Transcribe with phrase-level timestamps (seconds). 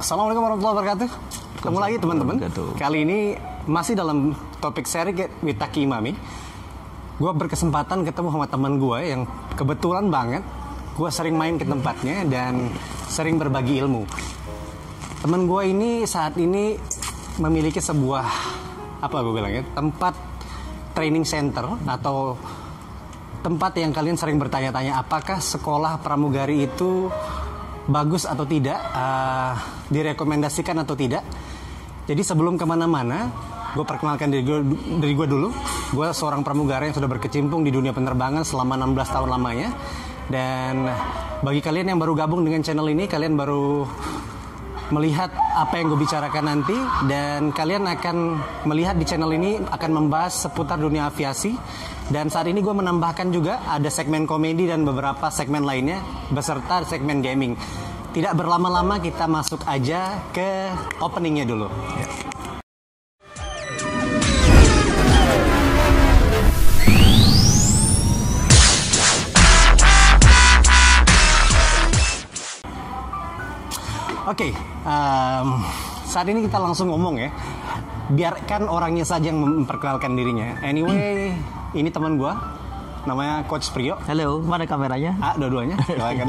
[0.00, 1.08] Assalamualaikum warahmatullahi wabarakatuh.
[1.60, 2.36] Ketemu lagi teman-teman.
[2.80, 3.18] Kali ini
[3.68, 6.16] masih dalam topik seri Get with Taki Imami.
[7.20, 9.28] Gue berkesempatan ketemu sama teman gue yang
[9.60, 10.40] kebetulan banget
[10.96, 12.72] gue sering main ke tempatnya dan
[13.12, 14.08] sering berbagi ilmu.
[15.20, 16.80] Teman gue ini saat ini
[17.36, 18.24] memiliki sebuah
[19.04, 20.16] apa gue bilangnya tempat
[20.96, 22.40] training center atau
[23.44, 27.12] tempat yang kalian sering bertanya-tanya apakah sekolah pramugari itu
[27.84, 31.26] bagus atau tidak, eh, direkomendasikan atau tidak.
[32.06, 33.30] Jadi sebelum ke mana-mana,
[33.74, 34.58] gue perkenalkan diri gue,
[34.98, 35.48] dari gue dulu.
[35.92, 39.68] Gue seorang pramugara yang sudah berkecimpung di dunia penerbangan selama 16 tahun lamanya.
[40.30, 40.86] Dan
[41.42, 43.82] bagi kalian yang baru gabung dengan channel ini, kalian baru
[44.90, 46.74] melihat apa yang gue bicarakan nanti
[47.06, 51.54] dan kalian akan melihat di channel ini akan membahas seputar dunia aviasi
[52.10, 56.02] dan saat ini gue menambahkan juga ada segmen komedi dan beberapa segmen lainnya
[56.34, 57.54] beserta segmen gaming
[58.10, 61.70] tidak berlama-lama kita masuk aja ke openingnya dulu
[74.30, 74.54] Oke,
[74.86, 75.48] em,
[76.06, 77.34] saat ini kita langsung ngomong ya.
[78.14, 80.54] Biarkan orangnya saja yang memperkenalkan dirinya.
[80.62, 81.34] Anyway,
[81.74, 82.38] ini teman gua,
[83.08, 83.96] namanya Coach Priyo.
[84.04, 85.16] Halo, mana kameranya?
[85.20, 85.76] Ah, dua-duanya.
[86.00, 86.28] Doakan.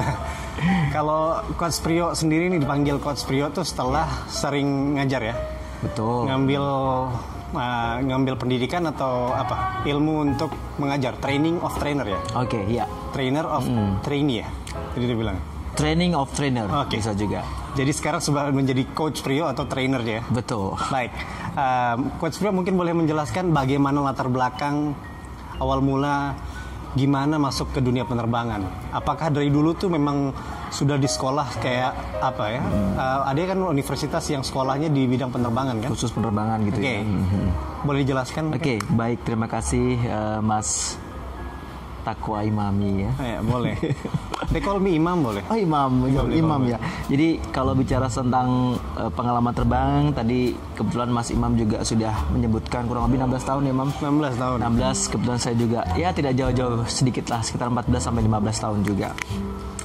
[0.95, 5.35] Kalau Coach Priyo sendiri nih dipanggil Coach Priyo tuh setelah sering ngajar ya,
[5.83, 6.27] Betul.
[6.29, 6.63] ngambil
[7.55, 12.85] uh, ngambil pendidikan atau apa ilmu untuk mengajar, training of trainer ya, Oke, iya.
[13.11, 13.63] trainer of
[14.05, 14.47] trainee ya,
[14.95, 15.37] jadi dia bilang.
[15.71, 16.99] Training of trainer Oke.
[16.99, 17.47] bisa juga.
[17.71, 20.19] Jadi sekarang sudah menjadi coach Priyo atau trainer ya.
[20.27, 20.75] Betul.
[20.91, 21.15] Baik,
[21.55, 24.91] um, Coach Priyo mungkin boleh menjelaskan bagaimana latar belakang
[25.61, 26.35] awal mula
[26.91, 28.67] gimana masuk ke dunia penerbangan.
[28.91, 30.35] Apakah dari dulu tuh memang
[30.71, 32.61] sudah di sekolah kayak apa ya?
[32.99, 35.89] Uh, ada kan universitas yang sekolahnya di bidang penerbangan kan?
[35.91, 37.03] Khusus penerbangan gitu Oke, ya.
[37.03, 37.47] Mhm.
[37.87, 38.43] boleh dijelaskan?
[38.51, 39.23] Oke, baik.
[39.23, 40.99] Terima kasih eh, Mas
[42.01, 43.11] Takwa Imami ya.
[43.21, 43.77] Ya, boleh.
[44.51, 45.39] They call me Imam boleh?
[45.47, 46.75] Oh imam, imam, Imam, ya.
[47.07, 53.07] Jadi kalau bicara tentang eh, pengalaman terbang, tadi kebetulan Mas Imam juga sudah menyebutkan kurang
[53.07, 53.89] lebih 16 tahun ya, Imam.
[53.95, 54.57] 16 tahun.
[54.59, 59.09] 16 kebetulan saya juga ya tidak jauh-jauh sedikit lah sekitar 14 sampai 15 tahun juga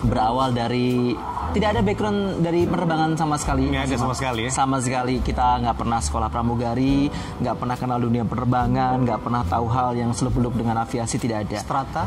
[0.05, 1.17] berawal dari
[1.57, 3.73] tidak ada background dari penerbangan sama sekali.
[3.73, 4.51] Nggak ada sama sekali ya?
[4.53, 5.15] sama sekali.
[5.25, 7.09] Kita nggak pernah sekolah pramugari
[7.41, 11.59] nggak pernah kenal dunia penerbangan nggak pernah tahu hal yang seluk-beluk dengan aviasi tidak ada.
[11.63, 12.05] Strata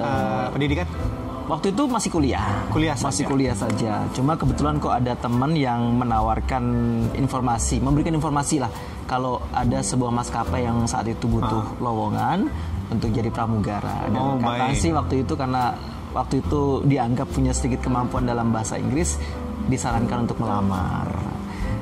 [0.00, 0.88] uh, pendidikan?
[1.44, 2.44] waktu itu masih kuliah.
[2.72, 3.30] Kuliah masih saja.
[3.30, 3.92] kuliah saja.
[4.16, 6.64] Cuma kebetulan kok ada teman yang menawarkan
[7.16, 8.72] informasi memberikan informasi lah
[9.04, 12.48] kalau ada sebuah maskapai yang saat itu butuh lowongan
[12.88, 14.08] untuk jadi pramugara.
[14.08, 15.76] Dan Oh, sih waktu itu karena
[16.14, 19.18] waktu itu dianggap punya sedikit kemampuan dalam bahasa Inggris
[19.64, 21.10] disarankan untuk melamar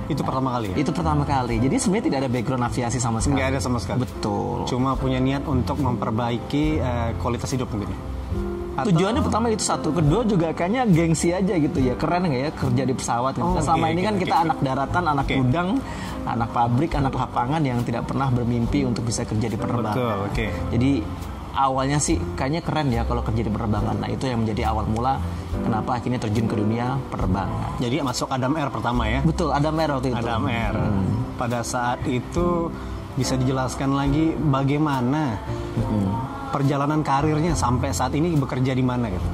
[0.04, 0.76] Itu pertama kali ya?
[0.78, 3.98] itu pertama kali jadi sebenarnya tidak ada background aviasi sama sekali Nggak ada sama sekali?
[4.00, 8.00] betul Cuma punya niat untuk memperbaiki eh, kualitas hidup mungkin ya?
[8.72, 12.50] Atau- Tujuannya pertama itu satu, kedua juga kayaknya gengsi aja gitu ya, keren nggak ya
[12.50, 13.37] kerja di pesawat.
[13.37, 14.42] Oh, Nah, selama oke, ini kan kita oke.
[14.42, 15.34] anak daratan, anak Oke.
[15.37, 15.69] gudang,
[16.25, 19.92] anak pabrik, anak lapangan yang tidak pernah bermimpi untuk bisa kerja di penerbangan.
[19.92, 20.47] Betul, oke.
[20.72, 20.91] Jadi
[21.52, 23.96] awalnya sih kayaknya keren ya kalau kerja di penerbangan.
[24.00, 25.20] Nah itu yang menjadi awal mula
[25.52, 27.76] kenapa akhirnya terjun ke dunia penerbangan.
[27.78, 29.20] Jadi masuk Adam Air pertama ya?
[29.22, 30.18] Betul, ada mer waktu itu.
[30.18, 30.74] Adam Air.
[31.36, 32.72] Pada saat itu
[33.12, 35.36] bisa dijelaskan lagi bagaimana
[36.48, 39.28] perjalanan karirnya sampai saat ini bekerja di mana gitu?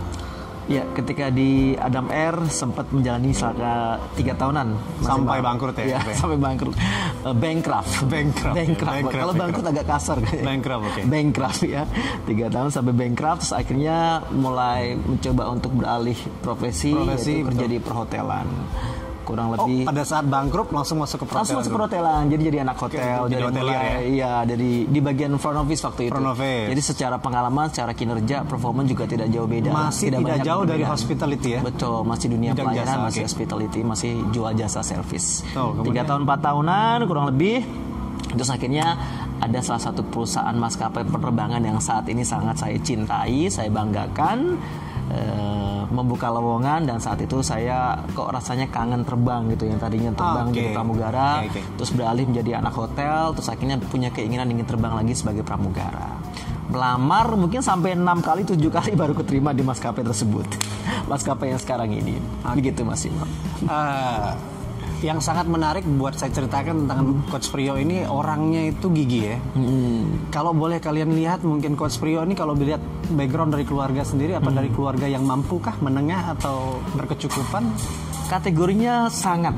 [0.68, 4.68] Ya, ketika di Adam Air sempat menjalani selama tiga tahunan
[5.00, 5.46] Mas Sampai Imam.
[5.48, 5.84] bangkrut ya?
[5.88, 6.12] Iya, Oke.
[6.20, 6.76] sampai bangkrut.
[6.76, 7.88] Eh, bankrupt.
[8.04, 8.52] Bankrupt, ya.
[8.52, 8.92] Bankrupt.
[8.92, 10.16] Bankrupt, Kalau bangkrut agak kasar.
[10.20, 10.44] kayaknya.
[10.52, 11.00] Bankrupt, oke.
[11.08, 11.82] Bankrupt ya.
[12.28, 13.96] Tiga tahun sampai bankrupt, terus akhirnya
[14.28, 18.46] mulai mencoba untuk beralih profesi, Profesi, kerja di perhotelan.
[19.28, 21.38] Kurang Oh, lebih pada saat bangkrut langsung masuk ke perhotelan.
[21.38, 21.78] langsung masuk dulu?
[21.78, 24.00] perhotelan jadi jadi anak hotel jadi dari hotelier mulai ya?
[24.08, 26.66] iya dari di bagian front office waktu itu Front office.
[26.66, 30.80] jadi secara pengalaman secara kinerja performa juga tidak jauh beda Masih tidak banyak jauh dari
[30.80, 30.92] perbedaan.
[30.94, 31.60] hospitality ya?
[31.60, 33.28] betul masih dunia Bidang pelayanan jasa, masih oke.
[33.28, 37.68] hospitality masih jual jasa service Oh, tiga tahun empat tahunan kurang lebih
[38.30, 38.96] terus akhirnya
[39.38, 44.56] ada salah satu perusahaan maskapai penerbangan yang saat ini sangat saya cintai saya banggakan
[45.08, 47.76] eh, membuka lowongan dan saat itu saya
[48.12, 50.54] kok rasanya kangen terbang gitu yang tadinya terbang Ah, oke.
[50.54, 51.60] jadi pramugara Oke, oke.
[51.76, 56.20] terus beralih menjadi anak hotel terus akhirnya punya keinginan ingin terbang lagi sebagai pramugara.
[56.68, 60.44] Melamar mungkin sampai enam kali tujuh kali baru keterima di maskapai tersebut.
[61.10, 62.20] Maskapai yang sekarang ini.
[62.52, 63.24] Begitu mas Imam.
[63.64, 64.30] Eh,
[64.98, 69.36] yang sangat menarik buat saya ceritakan tentang Coach Priyo ini orangnya itu gigi ya.
[70.28, 72.82] Kalau boleh kalian lihat mungkin Coach Priyo ini kalau dilihat
[73.14, 77.70] background dari keluarga sendiri apa dari keluarga yang mampu kah menengah atau berkecukupan?
[78.28, 79.56] kategorinya sangat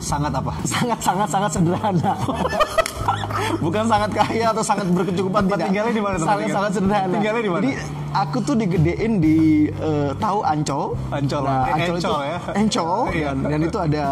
[0.00, 0.52] sangat apa?
[0.72, 2.12] sangat sangat sangat sederhana.
[3.64, 5.66] Bukan sangat kaya atau sangat berkecukupan Tempat tidak.
[5.68, 7.12] tinggalnya di mana Sangat sangat sederhana.
[7.12, 7.62] Tinggalnya di mana?
[7.62, 7.72] Jadi
[8.16, 9.36] aku tuh digedein di
[9.68, 10.96] eh, tahu Ancol.
[11.12, 11.42] Ancol.
[11.44, 12.38] Nah, Ancol, Encol itu ya.
[12.56, 13.26] Encol Iya.
[13.28, 14.04] dan, dan itu ada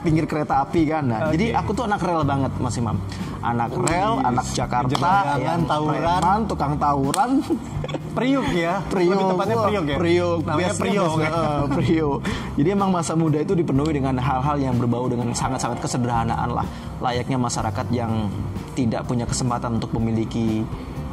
[0.00, 1.04] pinggir kereta api kan.
[1.06, 1.38] Nah, Oke.
[1.38, 2.96] jadi aku tuh anak rel banget Mas Imam.
[3.38, 6.02] Anak rel, anak Jakarta, yang tawuran.
[6.02, 7.30] preman, tukang tawuran.
[8.18, 8.82] Priuk ya.
[8.90, 9.96] Priok, Lebih tepatnya Priuk ya.
[9.96, 11.12] Priok, Namanya Priuk.
[11.14, 12.18] biasa, eh, Priok.
[12.58, 16.66] Jadi emang masa muda itu dipenuhi dengan hal-hal yang berbau dengan sangat-sangat kesederhanaan lah.
[16.98, 18.26] Layaknya masyarakat yang
[18.74, 20.66] tidak punya kesempatan untuk memiliki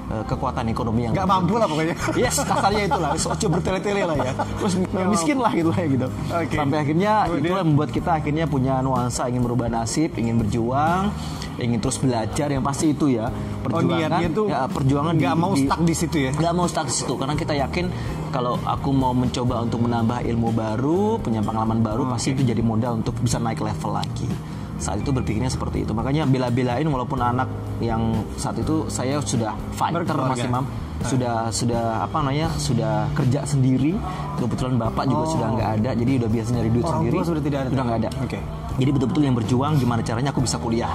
[0.06, 1.96] kekuatan ekonomi yang Gak mampu lah pokoknya.
[2.22, 3.12] Yes, kasarnya itulah.
[3.18, 4.34] Soco bertele-tele lah ya.
[4.62, 4.74] Terus
[5.10, 6.08] miskin lah gitu lah ya gitu.
[6.30, 6.56] Oke.
[6.56, 11.10] Sampai akhirnya itu yang membuat kita akhirnya punya nuansa ingin merubah nasib, ingin berjuang,
[11.58, 12.48] ingin terus belajar.
[12.54, 13.28] Yang pasti itu ya
[13.66, 14.22] Oh perjuangan.
[14.22, 16.32] niatnya tuh ya, perjuangan nggak mau stuck di situ ya.
[16.38, 17.90] nggak mau stuck di situ karena kita yakin
[18.30, 23.00] kalau aku mau mencoba untuk menambah ilmu baru, punya pengalaman baru, pasti itu jadi modal
[23.02, 24.28] untuk bisa naik level lagi.
[24.76, 25.92] Saat itu berpikirnya seperti itu.
[25.96, 27.48] Makanya bela-belain walaupun anak
[27.80, 30.36] yang saat itu saya sudah fighter Berkeluarga.
[30.36, 30.66] Mas Imam,
[31.04, 33.96] sudah sudah apa namanya sudah kerja sendiri.
[34.36, 36.92] Kebetulan bapak juga sudah nggak ada, jadi udah biasa nyari duit Oh.
[36.92, 37.18] Orang sendiri.
[37.24, 37.70] sudah tidak ada.
[37.72, 38.10] Sudah nggak ada.
[38.20, 38.40] Oke.
[38.76, 40.92] Jadi betul-betul yang berjuang gimana caranya aku bisa kuliah.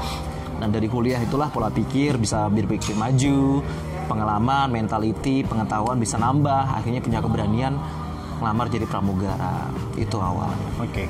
[0.60, 3.64] Dan dari kuliah itulah pola pikir bisa berpikir maju,
[4.04, 7.80] pengalaman, mentality, pengetahuan bisa nambah, akhirnya punya keberanian
[8.44, 9.72] ngelamar jadi pramugara.
[9.96, 10.52] Itu awal.
[10.76, 11.08] Oke.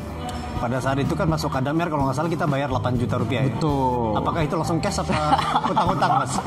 [0.58, 3.52] Pada saat itu kan masuk Kadamer kalau nggak salah kita bayar 8 juta rupiah ya.
[3.54, 4.18] Betul.
[4.18, 5.14] Apakah itu langsung cash apa
[5.70, 6.32] utang-utang mas?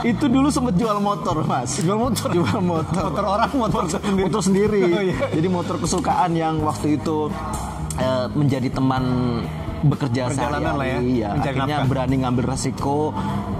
[0.00, 1.76] Itu dulu sempat jual motor, Mas.
[1.76, 2.32] Jual motor?
[2.36, 3.12] Jual motor.
[3.12, 4.22] Motor orang, motor sendiri.
[4.24, 4.82] motor sendiri.
[4.90, 5.16] Oh, iya.
[5.28, 7.28] Jadi motor kesukaan yang waktu itu
[8.00, 9.04] eh, menjadi teman
[9.80, 10.98] bekerja Perjalanan lah ya.
[11.00, 11.88] Iya, mencari akhirnya nafkah.
[11.88, 12.98] berani ngambil resiko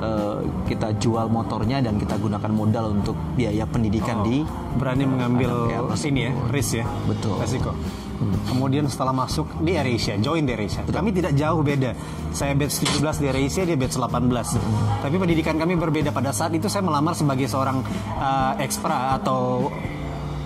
[0.04, 0.38] eh,
[0.68, 4.44] kita jual motornya dan kita gunakan modal untuk biaya pendidikan di
[4.76, 5.72] Berani mengambil
[6.04, 6.84] ini ya, risk ya.
[7.08, 7.36] Betul.
[7.40, 7.72] Resiko.
[8.20, 10.84] Kemudian setelah masuk di AirAsia, join di AirAsia.
[10.84, 11.96] Kami tidak jauh beda.
[12.36, 14.60] Saya batch 17 di AirAsia, dia batch 18.
[15.00, 17.80] Tapi pendidikan kami berbeda pada saat itu saya melamar sebagai seorang
[18.20, 19.72] uh, ekspra atau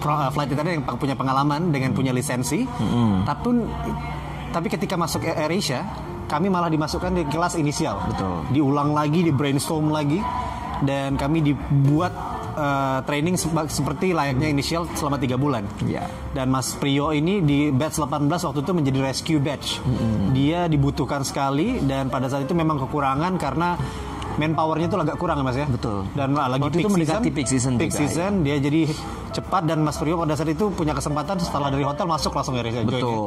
[0.06, 2.62] uh, flight attendant yang punya pengalaman dengan punya lisensi.
[3.26, 3.50] Tapi
[4.54, 5.82] tapi ketika masuk Air- AirAsia,
[6.30, 7.98] kami malah dimasukkan di kelas inisial.
[8.06, 8.54] Betul.
[8.54, 10.22] Diulang lagi, di brainstorm lagi
[10.86, 12.12] dan kami dibuat
[12.54, 13.36] uh, training
[13.68, 15.66] seperti layaknya inisial selama tiga bulan.
[15.84, 16.06] Iya.
[16.32, 19.82] Dan Mas Prio ini di batch 18 waktu itu menjadi rescue batch.
[20.32, 23.78] Dia dibutuhkan sekali dan pada saat itu memang kekurangan karena
[24.34, 25.66] manpowernya itu agak kurang ya Mas ya.
[25.66, 26.06] Betul.
[26.14, 28.82] Dan lagi Waktu itu peak mendekati season, peak season peak juga, season, dia jadi
[29.34, 32.86] cepat dan Mas Prio pada saat itu punya kesempatan setelah dari hotel masuk langsung AirAsia
[32.86, 33.18] join ya.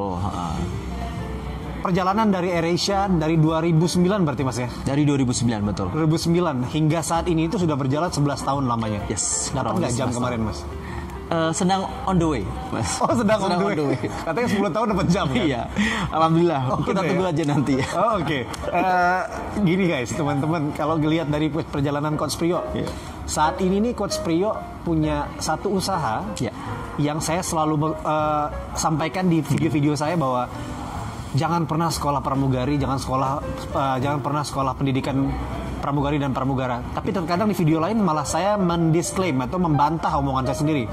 [1.77, 4.69] Perjalanan dari AirAsia dari 2009 berarti Mas ya.
[4.83, 5.87] Dari 2009 betul.
[5.93, 9.01] 2009 hingga saat ini itu sudah berjalan 11 tahun lamanya.
[9.07, 10.59] Yes, Dapat nggak jam 11 kemarin Mas?
[11.27, 12.87] Eh, sedang on the way, Mas.
[12.99, 13.99] Oh sedang, on the way.
[13.99, 15.43] Katanya 10 tahun dapat jam kan?
[15.43, 15.61] Iya.
[16.07, 16.61] Alhamdulillah.
[16.71, 17.31] Oh, Kita tunggu ya?
[17.35, 17.85] aja nanti ya.
[17.93, 19.21] Oh, Oke, Eh,
[19.59, 22.87] gini guys, teman-teman, kalau dilihat dari perjalanan Coach Prio, Iya.
[23.23, 26.55] saat ini nih Coach Prio punya satu usaha Iya.
[26.95, 30.47] yang saya selalu eh, sampaikan di video-video saya bahwa
[31.35, 33.31] jangan pernah sekolah pramugari, jangan sekolah,
[33.73, 35.27] eh, jangan pernah sekolah pendidikan
[35.77, 36.81] pramugari dan pramugara.
[36.91, 40.83] Tapi terkadang di video lain malah saya mendisklaim atau membantah omongan saya sendiri.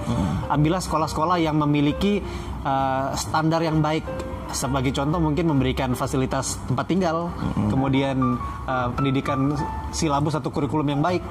[0.46, 2.18] Ambillah sekolah-sekolah yang memiliki
[2.64, 4.32] eh, standar yang baik.
[4.54, 7.26] Sebagai contoh mungkin memberikan fasilitas tempat tinggal,
[7.74, 8.38] kemudian
[8.70, 9.50] eh, pendidikan
[9.90, 11.26] silabus atau kurikulum yang baik,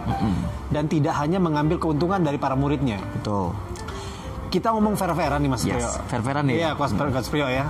[0.75, 3.55] dan tidak hanya mengambil keuntungan dari para muridnya Betul.
[4.51, 5.89] kita ngomong fair-fairan nih Mas Yes, Priyo.
[6.11, 6.53] fair-fairan ya.
[6.53, 7.65] Iya, Coach Priyo ya.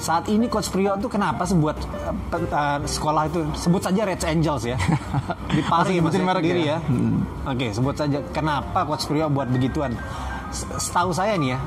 [0.00, 4.24] Saat ini Coach Priyo tuh kenapa sih buat eh, eh, sekolah itu sebut saja Red
[4.24, 4.80] Angels ya.
[5.56, 6.78] Di Pari Oh, Mas sebutin ya, merek sendiri ya?
[6.80, 7.52] ya.
[7.52, 9.92] Oke, sebut saja kenapa Coach Priyo buat begituan.
[10.50, 11.58] Setahu saya nih ya,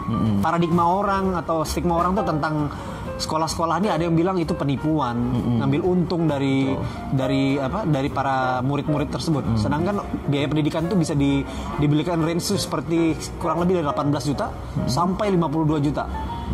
[0.43, 2.67] paradigma orang atau stigma orang tuh tentang
[3.15, 5.15] sekolah-sekolah ini ada yang bilang itu penipuan,
[5.61, 6.73] ngambil untung dari
[7.13, 9.55] dari apa dari para murid-murid tersebut.
[9.55, 11.45] Sedangkan biaya pendidikan itu bisa di,
[11.79, 14.51] dibelikan range tuh seperti kurang lebih dari 18 juta
[14.89, 16.03] sampai 52 juta.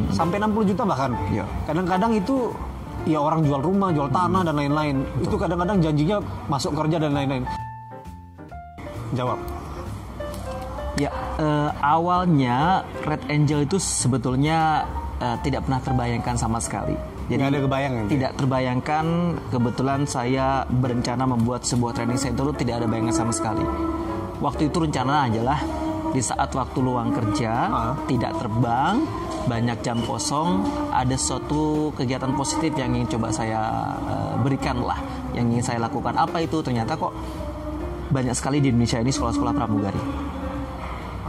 [0.10, 1.12] Sampai 60 juta bahkan.
[1.30, 1.46] Iya.
[1.64, 2.52] Kadang-kadang itu
[3.04, 5.04] ya orang jual rumah, jual tanah dan lain-lain.
[5.20, 7.44] Itu kadang-kadang janjinya masuk kerja dan lain-lain.
[9.14, 9.40] Jawab.
[10.96, 14.84] Ya, eh, awalnya Red Angel itu sebetulnya
[15.20, 16.96] eh, tidak pernah terbayangkan sama sekali.
[17.30, 18.04] Jadi Nggak ada kebayang ya?
[18.10, 19.06] tidak terbayangkan.
[19.54, 23.64] Kebetulan saya berencana membuat sebuah training center itu tidak ada bayangan sama sekali.
[24.40, 25.60] Waktu itu rencana aja lah
[26.10, 27.94] di saat waktu luang kerja Ah.
[28.10, 29.06] tidak terbang
[29.48, 33.62] banyak jam kosong ada suatu kegiatan positif yang ingin coba saya
[34.10, 35.00] eh, berikan lah
[35.38, 37.14] yang ingin saya lakukan apa itu ternyata kok
[38.10, 40.02] banyak sekali di Indonesia ini sekolah-sekolah pramugari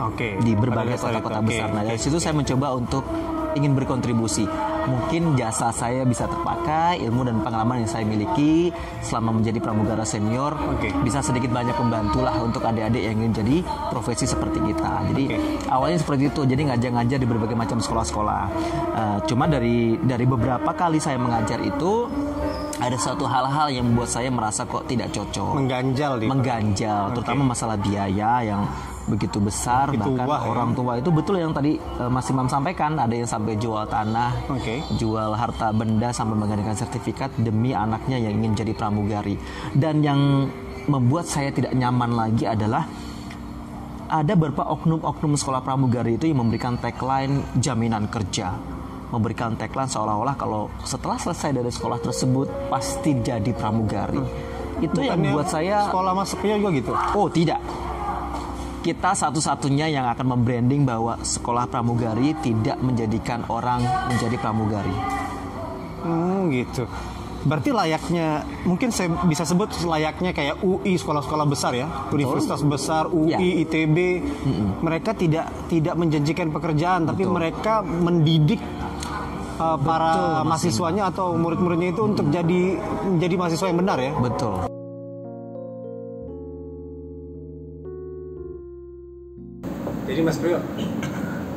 [0.01, 0.41] Oke.
[0.41, 1.69] di berbagai kota-kota besar.
[1.77, 3.05] Nah dari situ saya mencoba untuk
[3.53, 4.49] ingin berkontribusi.
[4.87, 8.71] Mungkin jasa saya bisa terpakai, ilmu dan pengalaman yang saya miliki
[9.05, 10.93] selama menjadi pramugara senior Oke.
[11.05, 13.57] bisa sedikit banyak membantulah untuk adik-adik yang ingin jadi
[13.91, 14.93] profesi seperti kita.
[15.13, 15.39] Jadi Oke.
[15.69, 18.43] awalnya seperti itu, jadi ngajar-ngajar di berbagai macam sekolah-sekolah.
[18.91, 22.09] Eh, cuma dari dari beberapa kali saya mengajar itu
[22.81, 27.77] ada satu hal-hal yang membuat saya merasa kok tidak cocok Mengganjal di mengganjal, terutama masalah
[27.77, 28.65] biaya yang
[29.11, 30.49] begitu besar Begitu bahkan wah, ya.
[30.55, 34.31] orang tua itu betul yang tadi eh, Mas Imam sampaikan ada yang sampai jual tanah,
[34.47, 34.81] Oke.
[34.95, 39.35] jual harta benda sampai menggandakan sertifikat demi anaknya yang ingin jadi pramugari.
[39.75, 40.47] Dan yang
[40.87, 42.87] membuat saya tidak nyaman lagi adalah
[44.11, 48.59] ada beberapa oknum-oknum sekolah pramugari itu yang memberikan tagline jaminan kerja
[49.11, 54.23] memberikan tagline seolah-olah kalau setelah selesai dari sekolah tersebut pasti jadi pramugari
[54.81, 56.93] itu yang Bukannya membuat saya sekolah Mas Priyo juga gitu.
[57.15, 57.61] Oh tidak.
[58.81, 64.97] Kita satu-satunya yang akan membranding bahwa sekolah pramugari tidak menjadikan orang menjadi pramugari.
[66.01, 66.89] Hmm, gitu.
[67.41, 73.33] Berarti layaknya mungkin saya bisa sebut layaknya kayak UI sekolah-sekolah besar ya, universitas besar, UI,
[73.33, 73.39] Ya.
[73.41, 73.97] ITB.
[74.85, 78.61] Mereka tidak tidak menjanjikan pekerjaan, tapi mereka mendidik
[79.57, 82.77] uh, para Mas mahasiswanya atau murid-muridnya itu untuk jadi
[83.09, 84.13] menjadi mahasiswa yang benar ya.
[84.21, 84.80] Betul.
[90.11, 90.59] Jadi Mas Priyo,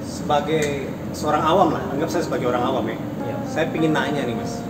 [0.05, 2.98] sebagai seorang awam lah, anggap saya sebagai orang awam ya.
[3.01, 3.36] Iya.
[3.50, 4.62] Saya pingin nanya nih Mas,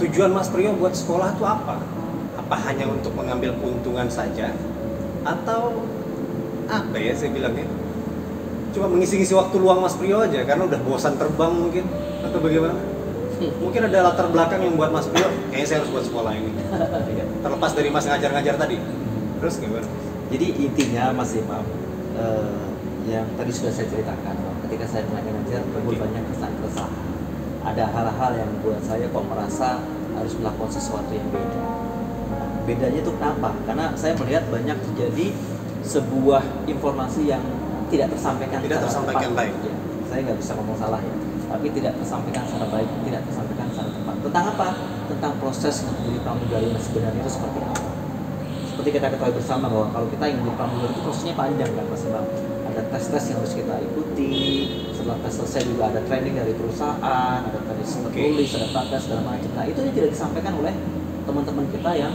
[0.00, 1.84] tujuan Mas Priyo buat sekolah itu apa?
[2.40, 4.56] Apa hanya untuk mengambil keuntungan saja?
[5.20, 5.84] Atau
[6.64, 7.68] apa ya saya bilangnya?
[8.72, 11.84] Cuma mengisi-ngisi waktu luang Mas Priyo aja karena udah bosan terbang mungkin
[12.24, 12.80] atau bagaimana?
[13.60, 16.56] Mungkin ada latar belakang yang buat Mas Priyo, kayaknya saya harus buat sekolah ini.
[17.44, 18.80] Terlepas dari Mas ngajar-ngajar tadi.
[19.44, 19.84] Terus gimana?
[20.32, 21.81] Jadi intinya Mas Imam
[22.16, 22.56] eh,
[23.10, 26.90] yang tadi sudah saya ceritakan bahwa ketika saya mengajar timbul banyak kesan-kesan.
[27.62, 29.78] Ada hal-hal yang membuat saya kok merasa
[30.18, 31.62] harus melakukan sesuatu yang beda.
[32.66, 33.54] Bedanya itu kenapa?
[33.66, 35.34] Karena saya melihat banyak terjadi
[35.82, 37.42] sebuah informasi yang
[37.90, 39.38] tidak tersampaikan Tidak tersampaikan tepat.
[39.46, 39.54] baik.
[39.62, 39.74] Ya,
[40.10, 41.14] saya nggak bisa ngomong salah ya,
[41.50, 44.16] tapi tidak tersampaikan secara baik, tidak tersampaikan secara tepat.
[44.22, 44.68] Tentang apa?
[45.10, 47.91] Tentang proses menjadi pramugari yang sebenarnya itu seperti apa?
[48.82, 52.02] Seperti kita ketahui bersama bahwa kalau kita ingin jadi pramugari itu prosesnya panjang kan Mas
[52.02, 52.26] Imam
[52.66, 54.42] ada tes-tes yang harus kita ikuti
[54.90, 58.26] setelah tes selesai juga ada training dari perusahaan ada tadi sempat Oke.
[58.26, 59.50] tulis ada praktek segala macam.
[59.54, 60.74] Nah itu yang tidak disampaikan oleh
[61.22, 62.14] teman-teman kita yang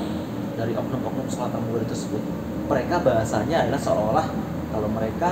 [0.60, 2.22] dari oknum-oknum sekolah pramugari tersebut.
[2.68, 4.26] Mereka bahasanya adalah seolah
[4.76, 5.32] kalau mereka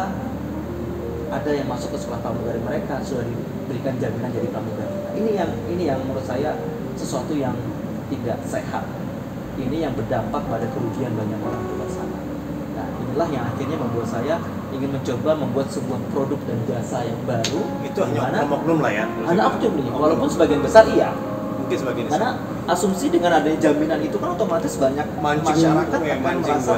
[1.36, 5.52] ada yang masuk ke sekolah pramugari mereka sudah diberikan jaminan jadi pramugari Nah, ini yang
[5.68, 6.56] ini yang menurut saya
[6.96, 7.60] sesuatu yang
[8.08, 8.88] tidak sehat
[9.56, 12.20] ini yang berdampak pada kerugian banyak orang di luar sana.
[12.76, 14.36] Nah, inilah yang akhirnya membuat saya
[14.76, 17.62] ingin mencoba membuat sebuah produk dan jasa yang baru.
[17.88, 19.06] Itu hanya oknum-oknum lah ya.
[19.08, 21.10] Ada oknum nih, walaupun sebagian besar iya.
[21.56, 22.30] mungkin sebagian Karena
[22.70, 26.74] asumsi dengan adanya jaminan itu kan otomatis banyak Mancing, masyarakat ya, akan merasa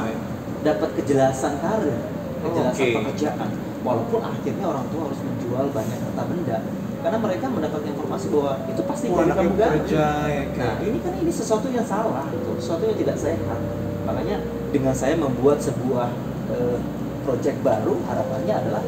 [0.62, 1.98] dapat kejelasan karir,
[2.46, 2.94] kejelasan oke.
[3.02, 3.48] pekerjaan.
[3.82, 6.58] Walaupun akhirnya orang tua harus menjual banyak harta benda
[6.98, 9.78] karena mereka mendapat informasi bahwa itu pasti Oh, dari pramugari.
[9.78, 12.50] bekerja, ya, Nah, ini kan ini sesuatu yang salah, gitu.
[12.58, 13.60] sesuatu yang tidak sehat.
[14.02, 14.36] Makanya
[14.70, 16.10] dengan saya membuat sebuah
[16.48, 16.78] eh,
[17.22, 18.82] project baru, harapannya adalah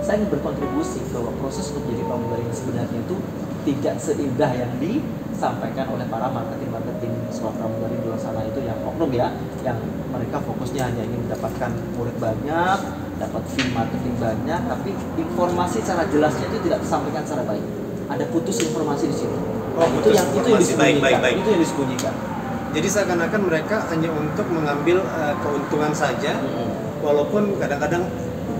[0.00, 3.16] saya ingin berkontribusi bahwa proses untuk menjadi pramugari yang sebenarnya itu
[3.62, 9.10] tidak seindah yang disampaikan oleh para marketing-marketing sekolah pramugari di luar sana itu yang oknum
[9.10, 9.30] ya,
[9.62, 9.78] yang
[10.10, 12.78] mereka fokusnya hanya ingin mendapatkan murid banyak,
[13.22, 17.64] dapat fee marketing banyak, tapi informasi secara jelasnya itu tidak disampaikan secara baik.
[18.10, 19.36] Ada putus informasi di situ.
[19.78, 20.74] Oh, itu putus yang itu yang informasi.
[20.74, 21.02] Baik, disembunyikan.
[21.02, 21.36] baik, baik.
[21.38, 22.14] Itu yang disembunyikan.
[22.72, 26.32] Jadi seakan-akan mereka hanya untuk mengambil uh, keuntungan saja,
[27.04, 28.04] walaupun kadang-kadang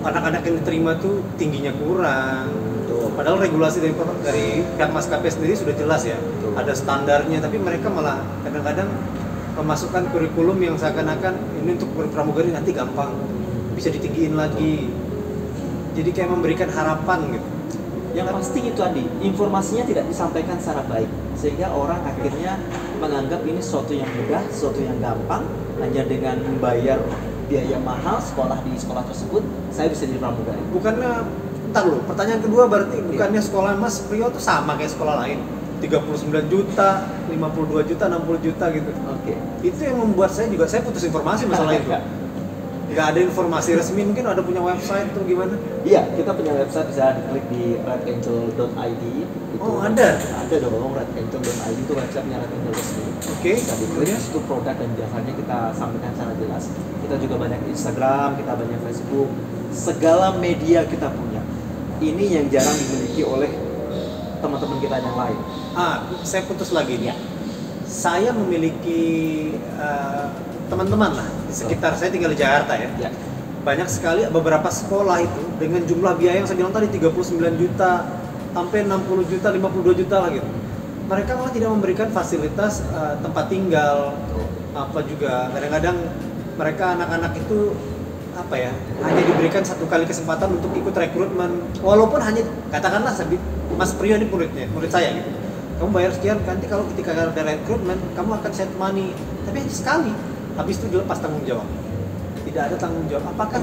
[0.04, 2.52] anak-anak yang diterima tuh tingginya kurang.
[2.82, 3.08] Betul.
[3.16, 4.46] Padahal regulasi dari dari
[4.78, 6.52] pihak maskapai sendiri sudah jelas ya, Betul.
[6.54, 7.38] ada standarnya.
[7.40, 8.88] Tapi mereka malah kadang-kadang
[9.52, 13.12] memasukkan kurikulum yang seakan-akan ini untuk pramugari nanti gampang,
[13.82, 14.86] bisa ditinggiin lagi.
[15.98, 17.48] Jadi kayak memberikan harapan gitu.
[18.14, 22.62] Yang pasti itu Andi, informasinya tidak disampaikan secara baik sehingga orang akhirnya
[23.02, 25.42] menganggap ini sesuatu yang mudah, sesuatu yang gampang
[25.82, 27.02] hanya dengan membayar
[27.50, 29.42] biaya mahal sekolah di sekolah tersebut
[29.74, 30.62] saya bisa jadi pramugari.
[30.70, 31.12] Bukannya,
[31.66, 35.42] entar loh, pertanyaan kedua berarti bukannya sekolah Mas Priyo tuh sama kayak sekolah lain?
[35.82, 38.90] 39 juta, 52 juta, 60 juta gitu.
[39.10, 39.34] Oke.
[39.66, 41.90] Itu yang membuat saya juga, saya putus informasi masalah itu.
[42.92, 45.56] Nggak ada informasi resmi, mungkin ada punya website tuh gimana?
[45.80, 49.02] Iya, kita punya website bisa diklik di redangel.id.
[49.56, 50.20] Itu Oh, ada?
[50.20, 53.04] Ada dong, redangel.id itu websitenya Red Angel resmi.
[53.32, 54.20] Oke, Bisa diklik kemudian?
[54.20, 56.64] itu produk dan jasanya kita sampaikan secara jelas.
[57.00, 59.28] Kita juga banyak Instagram, kita banyak Facebook,
[59.72, 61.40] segala media kita punya.
[61.96, 63.50] Ini yang jarang dimiliki oleh
[64.38, 65.38] teman-teman kita yang lain.
[65.72, 65.96] Ah,
[66.26, 67.08] saya putus lagi nih.
[67.08, 67.16] Ya.
[67.86, 69.02] Saya memiliki
[69.56, 70.24] eh,
[70.72, 72.88] teman-teman lah di sekitar saya tinggal di Jakarta ya.
[72.96, 73.10] Ya.
[73.62, 78.08] Banyak sekali beberapa sekolah itu dengan jumlah biaya yang saya bilang tadi 39 juta
[78.56, 80.48] sampai 60 juta, 52 juta lah gitu.
[81.12, 84.16] Mereka malah tidak memberikan fasilitas eh, tempat tinggal
[84.72, 85.96] apa juga kadang-kadang
[86.56, 87.76] mereka anak-anak itu
[88.32, 88.72] apa ya
[89.04, 92.40] hanya diberikan satu kali kesempatan untuk ikut rekrutmen walaupun hanya
[92.72, 93.12] katakanlah
[93.76, 95.28] Mas Priyo ini muridnya murid saya gitu
[95.76, 99.12] kamu bayar sekian nanti kalau ketika ada rekrutmen kamu akan set money
[99.44, 100.12] tapi hanya sekali
[100.54, 101.66] habis itu dilepas tanggung jawab
[102.42, 103.58] tidak ada tanggung jawab apakah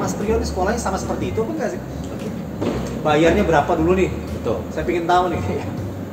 [0.00, 1.80] Mas Priyo ini sekolahnya sama seperti itu apa enggak sih
[3.00, 4.58] bayarnya berapa dulu nih Betul.
[4.72, 5.40] saya ingin tahu nih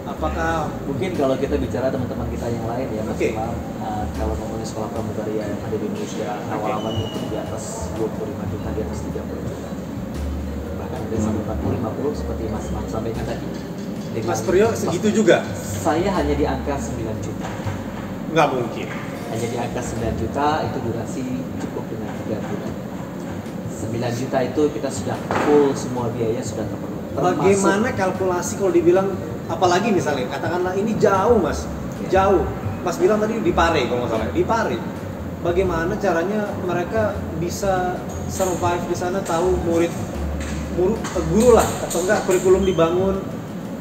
[0.08, 3.20] apakah Mungkin kalau kita bicara teman-teman kita yang lain ya, Mas.
[3.22, 3.54] Imam,
[3.84, 8.68] uh, kalau ngomongin sekolah pramugari yang ada di Indonesia, awal-awal mungkin di atas 25 juta,
[8.72, 9.70] di atas 30 juta.
[10.80, 13.46] Bahkan ada sampai 40, 50 seperti Mas Imam sampaikan tadi.
[14.16, 17.48] Dengan- Mas Priyo segitu juga Saya hanya di angka 9 juta.
[18.28, 18.88] nggak mungkin
[19.28, 21.24] Hanya di angka 9 juta itu durasi
[21.60, 22.74] cukup dengan 3 bulan.
[23.68, 26.96] 9 juta itu kita sudah full semua biaya sudah terpenuhi.
[27.18, 29.10] Bagaimana kalkulasi kalau dibilang
[29.48, 31.66] apalagi misalnya katakanlah ini jauh mas,
[32.06, 32.22] Ya.
[32.22, 32.46] jauh.
[32.86, 34.78] Mas bilang tadi di Pare kalau nggak salah, di Pare.
[35.42, 39.94] Bagaimana caranya mereka bisa survive di sana tahu murid
[40.78, 43.22] guru, eh, guru lah atau enggak kurikulum dibangun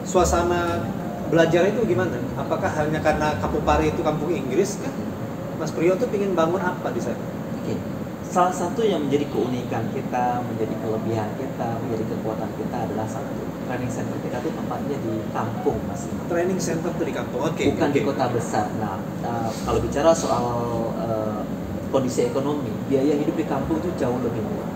[0.05, 0.81] suasana
[1.29, 2.17] belajar itu gimana?
[2.37, 4.93] Apakah hanya karena kampung Pare itu kampung Inggris kan?
[5.57, 7.17] Mas Priyo tuh ingin bangun apa di sana?
[7.65, 7.75] Oke.
[8.27, 13.33] Salah satu yang menjadi keunikan kita, menjadi kelebihan kita, menjadi kekuatan kita adalah satu
[13.67, 16.07] training center kita tuh tempatnya di kampung mas.
[16.29, 17.41] Training center tuh di kampung.
[17.49, 17.73] Oke.
[17.73, 17.97] bukan oke.
[17.97, 18.67] di kota besar.
[18.79, 20.47] Nah, uh, kalau bicara soal
[21.01, 21.41] uh,
[21.91, 24.71] kondisi ekonomi, biaya hidup di kampung itu jauh lebih murah.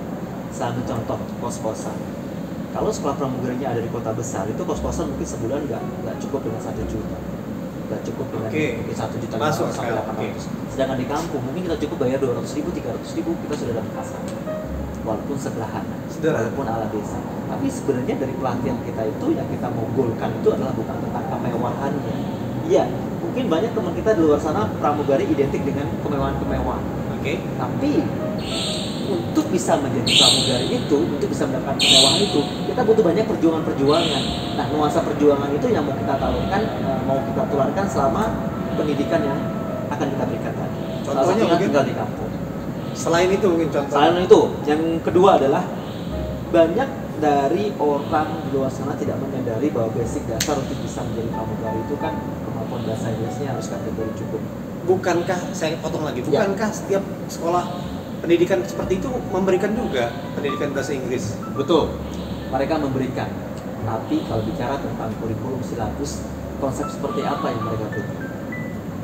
[0.51, 1.95] Satu contoh kos-kosan.
[2.71, 6.63] Kalau sekolah pramugarinya ada di kota besar, itu kos-kosan mungkin sebulan nggak nggak cukup dengan
[6.63, 7.19] satu juta,
[7.91, 8.67] nggak cukup dengan Oke.
[8.79, 10.45] mungkin satu juta Masuk sampai delapan ratus.
[10.71, 13.75] Sedangkan di kampung mungkin kita cukup bayar dua ratus ribu, tiga ratus ribu, kita sudah
[13.83, 14.23] dapat kasar.
[15.01, 16.47] Walaupun sederhana, Sederhana.
[16.55, 17.19] walaupun ala desa.
[17.51, 22.17] Tapi sebenarnya dari pelatihan kita itu yang kita mau goalkan itu adalah bukan tentang kemewahannya.
[22.71, 22.85] Iya,
[23.19, 26.85] mungkin banyak teman kita di luar sana pramugari identik dengan kemewahan-kemewahan.
[27.19, 27.43] Oke.
[27.43, 27.91] Tapi
[29.11, 34.23] untuk bisa menjadi pramugari itu, untuk bisa mendapatkan kemewahan itu, kita butuh banyak perjuangan-perjuangan.
[34.55, 38.23] Nah, nuansa perjuangan itu yang mau kita tawarkan, eh, mau kita tularkan selama
[38.79, 39.39] pendidikan yang
[39.91, 40.79] akan kita berikan tadi.
[41.03, 41.59] Contohnya mungkin?
[41.67, 42.31] tinggal di kampung.
[42.95, 43.95] Selain itu mungkin contoh.
[43.99, 45.65] Selain itu, yang kedua adalah
[46.51, 46.89] banyak
[47.21, 51.95] dari orang di luar sana tidak menyadari bahwa basic dasar untuk bisa menjadi pramugari itu
[52.01, 54.41] kan kemampuan bahasa Inggrisnya harus kategori cukup.
[54.81, 56.41] bukankah saya potong lagi Ya.
[56.41, 57.69] bukankah setiap sekolah
[58.21, 61.93] pendidikan seperti itu memberikan juga pendidikan bahasa Inggris Betul.
[62.51, 63.29] Mereka memberikan.
[63.85, 66.25] Tapi kalau bicara tentang kurikulum silabus,
[66.59, 68.19] konsep seperti apa yang mereka butuh?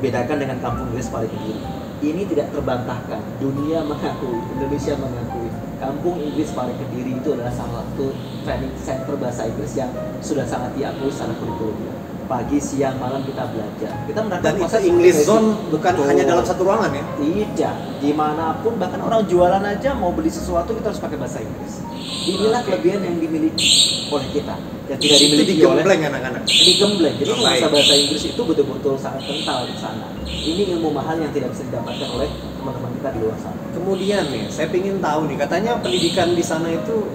[0.03, 1.61] Bedakan dengan kampung Inggris paling Kediri.
[1.97, 3.21] Ini tidak terbantahkan.
[3.41, 5.49] Dunia mengakui, Indonesia mengakui.
[5.81, 8.13] Kampung Inggris paling Kediri itu adalah salah satu
[8.45, 9.89] training center bahasa Inggris yang
[10.21, 11.93] sudah sangat diakui secara kurikulumnya.
[12.27, 14.03] Pagi, siang, malam kita belajar.
[14.03, 16.07] Kita menerapkan dan itu English zone bukan Betul.
[16.11, 20.27] hanya dalam satu ruangan ya Tidak, di mana pun bahkan orang jualan aja mau beli
[20.27, 21.79] sesuatu kita harus pakai bahasa Inggris.
[22.27, 23.71] Inilah kelebihan yang dimiliki
[24.11, 24.59] oleh kita
[24.91, 27.15] yang tidak dimiliki oleh digembleng anak-anak digembleng.
[27.15, 30.07] Jadi Oh, bahasa Inggris itu betul-betul sangat kental di sana.
[30.27, 32.27] Ini ilmu mahal yang tidak bisa didapatkan oleh
[32.59, 33.59] teman-teman kita di luar sana.
[33.71, 37.07] kemudian nih saya ingin tahu nih katanya pendidikan di sana itu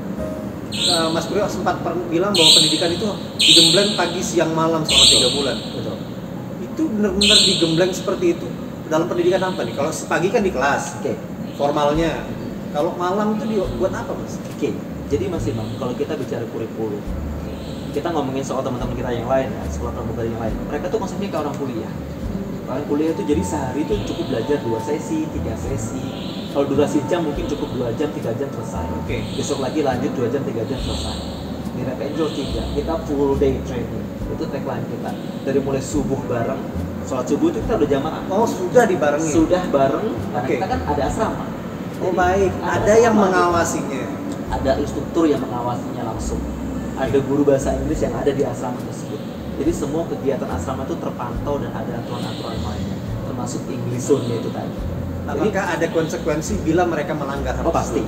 [0.73, 3.09] eh, Mas Priyo sempat bilang bahwa pendidikan itu
[3.39, 5.97] digembleng pagi siang malam selama tiga bulan Betul.
[6.65, 8.49] itu benar-benar digembleng seperti itu
[8.89, 11.17] dalam pendidikan apa nih kalau pagi kan di kelas Oke,
[11.57, 12.25] formalnya
[12.73, 14.71] kalau malam itu dibuat apa mas oke.
[15.13, 17.05] Jadi Mas Imam, kalau kita bicara kurikulum,
[17.93, 20.57] kita ngomongin soal teman-teman kita yang lain, ya, sekolah pramugari yang lain.
[20.73, 21.93] Mereka tuh konsepnya kayak orang kuliah.
[22.65, 26.01] Orang kuliah itu jadi sehari itu cukup belajar dua sesi, tiga sesi.
[26.53, 28.85] Kalau durasi jam mungkin cukup dua jam, tiga jam selesai.
[29.01, 29.25] Oke.
[29.41, 31.17] Besok lagi lanjut dua jam, tiga jam selesai.
[31.73, 34.05] Di Rep Angel tidak, kita full day training.
[34.29, 35.11] Itu tagline kita.
[35.49, 36.61] Dari mulai subuh bareng,
[37.09, 38.23] sholat subuh itu kita udah jamaah.
[38.29, 40.55] oh sudah dibarengi Sudah bareng, karena Oke.
[40.61, 41.45] kita kan ada asrama.
[42.01, 43.25] oh Jadi, baik ada yang asrama.
[43.29, 44.03] mengawasinya
[44.53, 46.41] ada instruktur yang mengawasinya langsung
[46.93, 49.17] ada guru bahasa Inggris yang ada di asrama tersebut
[49.57, 54.77] jadi semua kegiatan asrama itu terpantau dan ada aturan-aturan mainnya termasuk English zone itu tadi
[55.23, 57.55] jadi apakah ada konsekuensi bila mereka melanggar?
[57.63, 58.03] Oh, pasti.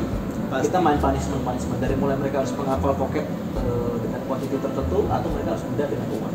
[0.51, 0.67] pasti.
[0.67, 1.79] Kita main punishment punishment.
[1.79, 3.23] Dari mulai mereka harus menghafal pocket
[3.59, 6.35] eh, dengan kuantiti tertentu atau mereka harus denda dengan uang.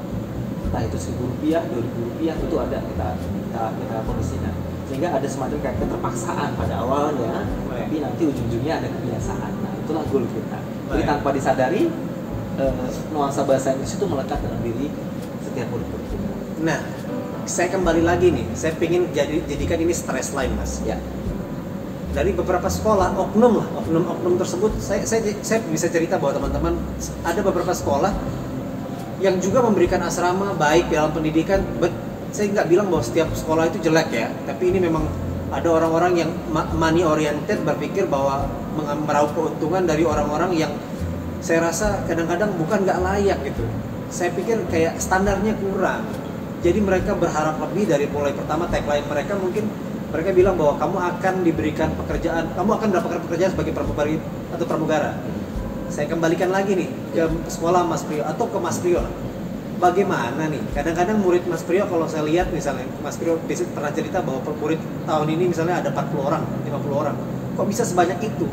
[0.70, 2.78] Entah itu seribu rupiah dua ribu rupiah itu ada.
[2.80, 4.54] Kita kita kita kondisikan
[4.90, 7.86] sehingga ada semacam kayak keterpaksaan pada awalnya Baik.
[7.86, 9.52] tapi nanti ujung-ujungnya ada kebiasaan.
[9.62, 10.60] Nah itulah goal kita.
[10.90, 11.82] Jadi tanpa disadari
[12.58, 14.88] eh, nuansa bahasa Inggris itu melekat dalam diri
[15.44, 16.30] setiap murid-murid kita.
[16.60, 16.80] Nah,
[17.50, 18.46] saya kembali lagi nih.
[18.54, 20.86] Saya ingin jadi jadikan ini stress line, Mas.
[20.86, 21.02] Ya,
[22.14, 26.74] Dari beberapa sekolah, oknum lah, oknum-oknum tersebut, saya, saya, saya bisa cerita bahwa teman-teman
[27.22, 28.14] ada beberapa sekolah
[29.22, 31.62] yang juga memberikan asrama baik dalam pendidikan.
[31.78, 31.94] But
[32.34, 35.06] saya nggak bilang bahwa setiap sekolah itu jelek ya, tapi ini memang
[35.50, 38.46] ada orang-orang yang money oriented berpikir bahwa
[39.06, 40.74] meraup keuntungan dari orang-orang yang
[41.42, 43.66] saya rasa kadang-kadang bukan nggak layak gitu.
[44.10, 46.06] Saya pikir kayak standarnya kurang.
[46.60, 49.64] Jadi mereka berharap lebih dari mulai pertama tagline mereka mungkin
[50.10, 54.18] mereka bilang bahwa kamu akan diberikan pekerjaan, kamu akan mendapatkan pekerjaan sebagai pramugari
[54.50, 55.12] atau pramugara.
[55.88, 59.06] Saya kembalikan lagi nih ke sekolah Mas Priyo atau ke Mas Priyo.
[59.80, 60.60] Bagaimana nih?
[60.76, 63.38] Kadang-kadang murid Mas Priyo kalau saya lihat misalnya Mas Priyo
[63.72, 67.16] pernah cerita bahwa murid tahun ini misalnya ada 40 orang, 50 orang.
[67.54, 68.50] Kok bisa sebanyak itu?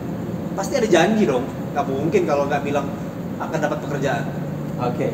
[0.54, 1.44] Pasti ada janji dong.
[1.72, 2.86] Gak mungkin kalau nggak bilang
[3.40, 4.24] akan dapat pekerjaan.
[4.76, 5.08] oke,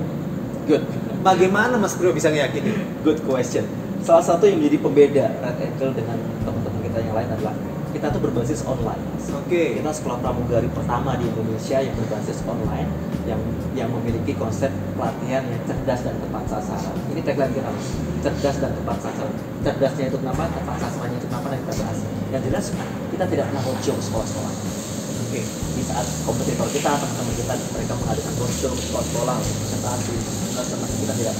[0.66, 0.82] good,
[1.22, 2.74] Bagaimana Mas Priyo bisa ngeyakini?
[3.06, 3.62] good question.
[4.02, 7.54] Salah satu yang menjadi pembeda Red Angel dengan teman-teman kita yang lain adalah
[7.94, 8.98] kita tuh berbasis online.
[9.30, 9.78] Oke.
[9.78, 12.90] Kita sekolah pramugari pertama di Indonesia yang berbasis online,
[13.30, 13.38] yang
[13.78, 16.96] yang memiliki konsep pelatihan yang cerdas dan tepat sasaran.
[17.14, 17.70] Ini tagline kita,
[18.26, 19.34] cerdas dan tepat sasaran.
[19.62, 20.50] Cerdasnya itu kenapa?
[20.50, 21.46] Tepat sasarannya itu kenapa?
[21.54, 21.98] Dan kita bahas.
[22.34, 22.64] Yang jelas
[23.14, 24.71] kita tidak pernah ke sekolah-sekolah.
[25.32, 25.48] Oke.
[25.48, 30.12] Di saat kompetitor kita, teman-teman kita, mereka ke sekolah-sekolah untuk presentasi,
[30.52, 31.36] presentasi kita tidak.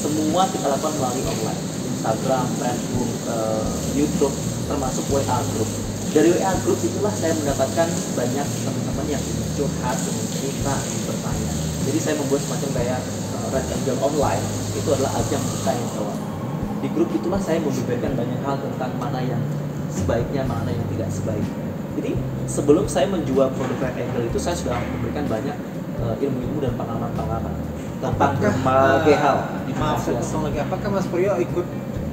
[0.00, 1.60] Semua kita lakukan melalui online.
[1.92, 3.68] Instagram, Facebook, eh,
[4.00, 4.32] YouTube,
[4.64, 5.68] termasuk WA group.
[6.16, 9.24] Dari WA group itulah saya mendapatkan banyak teman-teman yang
[9.60, 10.00] curhat,
[10.32, 11.52] cerita, bertanya.
[11.84, 16.16] Jadi saya membuat semacam kayak eh, Red Angel Online, itu adalah ajang yang jawab.
[16.80, 19.42] Di grup itulah saya membeberkan banyak hal tentang mana yang
[19.92, 21.67] sebaiknya, mana yang tidak sebaiknya.
[21.98, 22.14] Jadi
[22.46, 25.56] sebelum saya menjual produk Red Angel itu saya sudah memberikan banyak
[25.98, 27.52] eh, ilmu-ilmu dan pengalaman-pengalaman.
[27.98, 29.38] Tentang berbagai eh, hal.
[29.74, 30.58] maaf saya potong lagi.
[30.62, 31.66] Apakah Mas Priyo ikut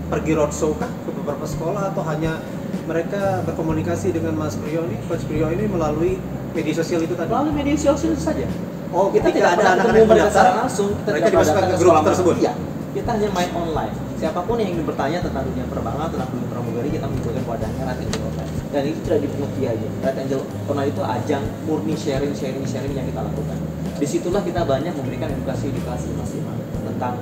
[0.09, 2.41] pergi roadshow kah ke beberapa sekolah atau hanya
[2.89, 4.97] mereka berkomunikasi dengan Mas Priyo ini?
[5.05, 6.17] Coach Priyo ini melalui
[6.57, 7.29] media sosial itu tadi?
[7.29, 8.49] Melalui media sosial saja.
[8.89, 10.97] oh kita tidak ada anak-anak yang langsung.
[10.97, 12.35] Kita mereka dimasukkan ke grup tersebut?
[12.41, 12.53] Iya,
[12.97, 13.93] kita hanya main online.
[14.15, 17.99] Siapa pun yang ingin bertanya tentang dunia penerbangan, tentang dunia pramugari, kita menyediakan wadahnya Red
[17.99, 18.51] Angel Online.
[18.71, 19.87] Dan itu tidak dipungut biaya.
[19.99, 23.57] Red Angel Online itu ajang murni sharing, sharing, sharing yang kita lakukan.
[23.99, 27.19] Di situlah kita banyak memberikan edukasi-edukasi mas-mas tentang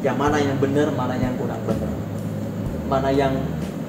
[0.00, 1.92] yang mana yang benar, mana yang kurang benar,
[2.88, 3.32] mana yang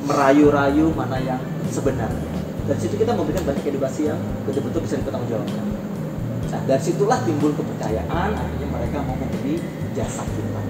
[0.04, 1.40] merayu-rayu, mana yang
[1.72, 2.36] sebenarnya.
[2.68, 5.66] Dari situ kita memberikan banyak edukasi yang betul-betul bisa dipertanggungjawabkan.
[6.52, 9.60] Nah, dari situlah timbul kepercayaan, akhirnya mereka mau membeli
[9.96, 10.62] jasa kita.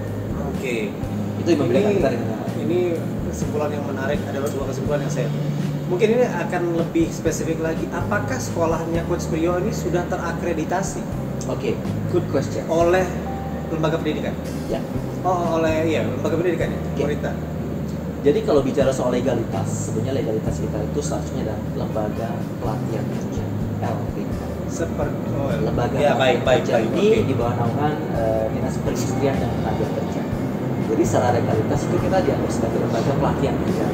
[0.46, 0.76] oke
[1.46, 2.78] Itu yang membedakan ini, ini
[3.30, 5.28] kesimpulan yang menarik adalah dua kesimpulan yang saya
[5.86, 10.98] mungkin ini akan lebih spesifik lagi apakah sekolahnya Coach Priyo ini sudah terakreditasi
[11.46, 11.78] Oke,
[12.10, 12.66] good question.
[12.66, 13.06] oleh
[13.70, 14.34] lembaga pendidikan
[14.66, 14.82] Ya.
[15.22, 16.98] oh oleh iya lembaga pendidikan ya Oke.
[16.98, 17.34] pemerintah
[18.26, 22.28] Jadi kalau bicara soal legalitas, sebenarnya legalitas kita itu seharusnya adalah lembaga
[22.58, 23.44] pelatihan kerja
[23.78, 24.38] LPK.
[24.66, 27.18] seperti oh, Lembaga ya baik pelatihan baik kerja baik ini oke.
[27.22, 30.05] di bawah naungan eh, dinas perindustrian dan tenaga kerja.
[30.86, 33.86] Jadi secara legalitas itu kita dianggap sebagai lembaga pelatihan kerja.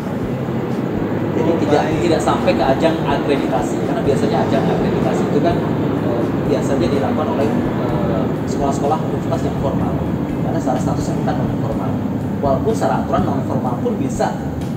[1.33, 2.01] Jadi Oh, tidak baik.
[2.05, 5.57] tidak sampai ke ajang akreditasi karena biasanya ajang akreditasi itu kan
[6.05, 7.49] eh, biasanya dilakukan oleh
[7.83, 9.93] eh, sekolah-sekolah universitas yang formal
[10.45, 11.91] karena secara status yang kita non formal.
[12.45, 14.29] Walaupun secara aturan non formal pun bisa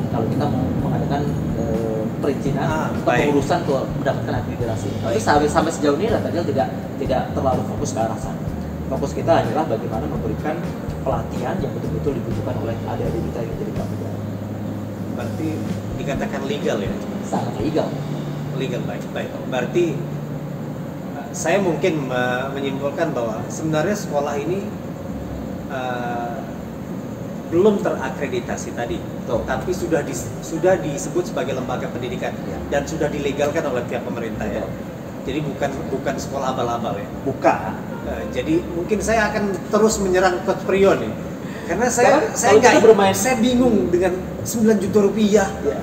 [0.10, 1.22] kalau kita mau mengadakan
[1.60, 4.88] eh, perizinan Ah, atau pengurusan untuk mendapatkan akreditasi.
[5.04, 6.68] Tapi sampai sampai sejauh ini Rafael tidak
[7.04, 8.40] tidak terlalu fokus ke arah sana.
[8.88, 10.56] Fokus kita adalah bagaimana memberikan
[11.06, 14.20] pelatihan yang betul-betul dibutuhkan oleh adik-adik kita yang jadi pramugari.
[15.16, 15.50] berarti
[15.96, 17.88] dikatakan legal ya Sangat legal.
[18.58, 19.86] legal baik baik berarti
[21.14, 22.10] uh, saya mungkin
[22.52, 24.66] menyimpulkan bahwa sebenarnya sekolah ini
[25.70, 26.42] uh,
[27.46, 29.46] belum terakreditasi tadi Betul.
[29.46, 32.58] tapi sudah dis- sudah disebut sebagai lembaga pendidikan Ya.
[32.74, 34.74] dan sudah dilegalkan oleh pihak pemerintah ya Betul.
[35.26, 37.56] jadi bukan bukan sekolah abal-abal ya Buka.
[38.06, 41.10] Uh, jadi mungkin saya akan terus menyerang Coach Priyo nih
[41.66, 44.14] karena saya Karena saya nggak bermain- saya bingung dengan
[44.46, 45.82] 9 juta rupiah Ya.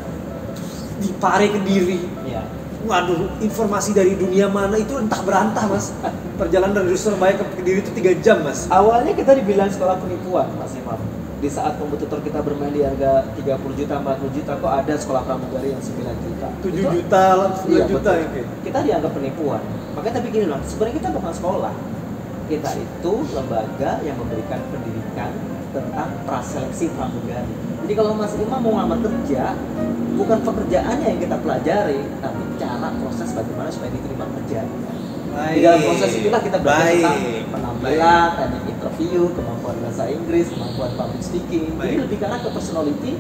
[0.97, 2.47] di Pare Kediri Ya.
[2.83, 5.95] Waduh, informasi dari dunia mana itu entah berantah mas.
[6.35, 8.67] Perjalanan dari Surabaya ke Kediri itu tiga jam mas.
[8.67, 10.99] Awalnya kita dibilang sekolah penipuan, Mas Imam.
[11.39, 15.71] Di saat kompetitor kita bermain di harga 30 juta, 40 juta, kok ada sekolah pramugari
[15.71, 16.49] yang 9 juta.
[16.59, 17.25] 7 Itu- juta,
[17.57, 18.35] 9 Iya, juta betul.
[18.35, 18.45] ya.
[18.63, 19.63] Kita dianggap penipuan.
[19.93, 21.73] Makanya tapi gini loh, sebenarnya kita bukan sekolah.
[22.51, 25.31] Kita itu lembaga yang memberikan pendidikan
[25.73, 27.55] tentang praseleksi pramugari.
[27.83, 29.57] Jadi kalau Mas Imam mau ngelamar kerja,
[30.15, 34.61] bukan pekerjaannya yang kita pelajari, tapi cara proses bagaimana supaya diterima kerja.
[35.33, 35.89] Di dalam Baik.
[35.89, 37.01] proses itulah kita belajar Baik.
[37.01, 37.21] tentang
[37.57, 41.65] penampilan, teknik interview, kemampuan bahasa Inggris, kemampuan public speaking.
[41.73, 42.05] Jadi Baik.
[42.05, 43.13] lebih karena ke personality,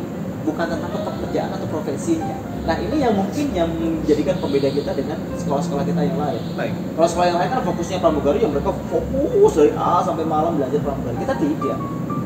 [0.44, 2.36] bukan tentang ke pekerjaan atau profesinya.
[2.62, 6.42] Nah ini yang mungkin yang menjadikan pembeda kita dengan sekolah-sekolah kita yang lain.
[6.54, 6.72] Baik.
[6.94, 10.78] Kalau sekolah yang lain kan fokusnya pramugari, yang mereka fokus dari A sampai malam belajar
[10.78, 11.16] pramugari.
[11.18, 11.78] Kita tidak.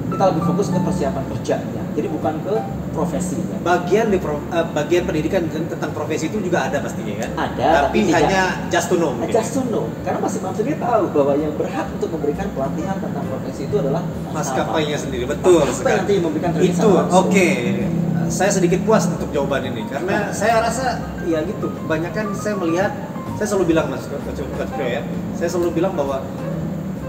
[0.06, 1.82] Kita lebih fokus ke persiapan kerjanya.
[1.96, 2.54] Jadi bukan ke
[2.92, 3.56] profesinya.
[3.58, 7.30] Bagian di pro- eh, bagian pendidikan tentang profesi itu juga ada pastinya kan?
[7.34, 9.10] Ada, Tapi, tapi tidak- hanya just to know.
[9.10, 9.34] I mungkin.
[9.34, 9.88] just to know.
[10.04, 14.96] Karena masing-masing sendiri tahu bahwa yang berhak untuk memberikan pelatihan tentang profesi itu adalah Maskapainya
[14.96, 15.96] sendiri betul Maskapai sekali.
[15.96, 17.24] nanti yang memberikan Itu secara langsung.
[18.26, 21.70] Saya sedikit puas untuk jawaban ini karena saya rasa ya gitu.
[21.70, 22.90] Kebanyakan saya melihat
[23.38, 24.42] saya selalu bilang Mas Coach
[24.80, 25.02] ya.
[25.38, 26.24] Saya selalu bilang bahwa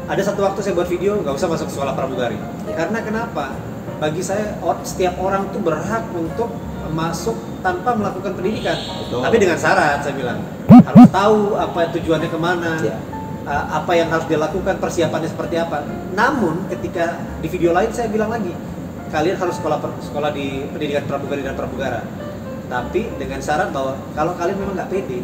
[0.08, 2.38] ada satu waktu saya buat video nggak usah masuk sekolah pramugari.
[2.70, 3.56] Karena kenapa?
[3.98, 6.54] Bagi saya or- setiap orang tuh berhak untuk
[6.94, 8.78] masuk tanpa melakukan pendidikan.
[8.78, 9.20] Betul.
[9.26, 12.74] Tapi dengan syarat saya bilang harus tahu apa tujuannya ke mana.
[12.84, 12.98] Ya.
[13.48, 15.80] apa yang harus dilakukan persiapannya seperti apa.
[16.12, 18.52] Namun ketika di video lain saya bilang lagi
[19.10, 22.02] kalian harus sekolah per- sekolah di pendidikan pramugari dan pramugara.
[22.68, 25.24] Tapi dengan syarat bahwa kalau kalian memang nggak pede,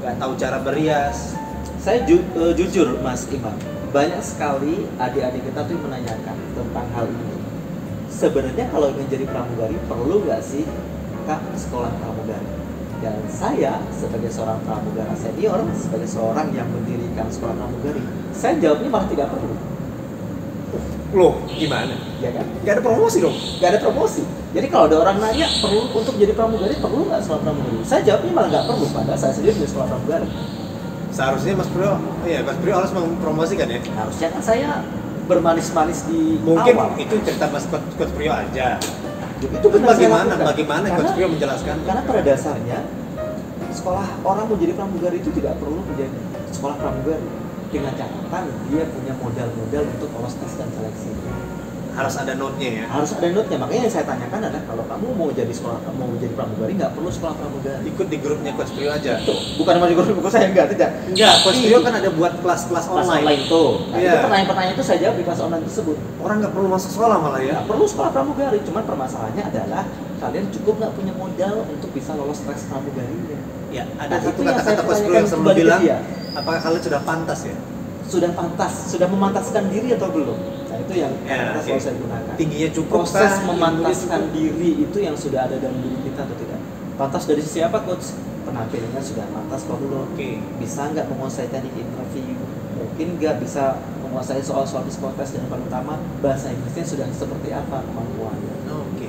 [0.00, 1.36] nggak tahu cara berias,
[1.80, 3.56] Saya ju- eh, jujur Mas Imam,
[3.88, 7.40] banyak sekali adik-adik kita tuh menanyakan tentang hal ini.
[8.12, 10.68] Sebenarnya kalau ingin jadi pramugari perlu nggak sih
[11.24, 12.52] kak sekolah pramugari?
[13.00, 18.04] Dan saya sebagai seorang pramugara senior, sebagai seorang yang mendirikan sekolah pramugari,
[18.36, 19.56] saya jawabnya malah tidak perlu,
[21.10, 21.94] loh gimana?
[22.20, 22.44] ya kan?
[22.62, 23.36] Nggak ada promosi dong.
[23.58, 24.22] Gak ada promosi.
[24.50, 27.76] Jadi kalau ada orang nanya perlu untuk jadi pramugari perlu nggak sekolah pramugari?
[27.86, 30.28] Saya jawabnya malah nggak perlu, padahal saya sendiri punya sekolah pramugari.
[31.10, 33.80] Seharusnya Mas Prio, iya Mas Prio harus mempromosikan ya.
[33.98, 34.70] Harusnya kan saya
[35.26, 36.98] bermanis-manis di Mungkin awal.
[36.98, 38.78] itu cerita Mas Coach, Prio aja.
[39.40, 41.76] itu benar bagaimana bagaimana karena, Coach Prio menjelaskan?
[41.88, 42.78] karena pada dasarnya
[43.72, 46.12] sekolah orang mau jadi pramugari itu tidak perlu menjadi
[46.52, 47.24] sekolah pramugari
[47.70, 51.10] dengan catatan dia punya modal-modal untuk lolos tes dan seleksi
[51.90, 52.84] Harus ada note-nya ya.
[52.86, 56.32] harus ada note-nya makanya yang saya tanyakan adalah kalau kamu mau jadi sekolah mau jadi
[56.32, 59.12] pramugari nggak perlu sekolah pramugari Ikut di grupnya Coach Prio aja.
[59.18, 62.32] itu bukan cuma di grup buku saya enggak tidak Enggak, Coach Prio kan ada buat
[62.36, 63.22] kelas-kelas kelas online.
[63.22, 64.08] online tuh nah, Iya.
[64.08, 67.40] itu pertanyaan-pertanyaan itu saya jawab di kelas online tersebut Orang nggak perlu masuk sekolah malah
[67.40, 67.52] ya.
[67.52, 69.82] nggak perlu sekolah pramugari cuman permasalahannya adalah
[70.18, 73.38] kalian cukup nggak punya modal untuk bisa lolos tes pramugarinya
[73.70, 75.98] Ya, ada Nah, satu itu yang saya kata-kata Coach Prio yang ke bilang, dia.
[76.32, 77.54] apakah kalian sudah pantas ya?
[78.10, 81.62] Sudah pantas sudah memantaskan diri atau belum nah itu yang Ya, oke.
[81.62, 83.46] selalu saya gunakan Tingginya cukup proses kah?
[83.46, 86.58] memantaskan Ilmunya diri itu yang sudah ada dalam diri kita atau tidak
[86.96, 90.42] pantas dari sisi apa coach penampilannya sudah pantas kok belum Oke.
[90.58, 92.34] bisa nggak menguasai teknik interview
[92.74, 97.78] mungkin nggak bisa menguasai soal-soal psikotes dan yang paling utama bahasa Inggrisnya sudah seperti apa
[97.80, 98.59] kemampuannya cukup.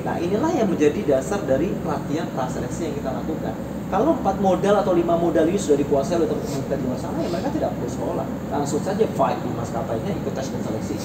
[0.02, 3.54] Nah inilah yang menjadi dasar dari pelatihan praseleksi yang kita lakukan.
[3.92, 7.28] Kalau empat modal atau lima modal ini sudah dikuasai oleh teman-teman di luar sana, ya
[7.28, 8.26] mereka tidak perlu sekolah.
[8.48, 10.96] Langsung saja fight di maskapainya ikut tes dan seleksi.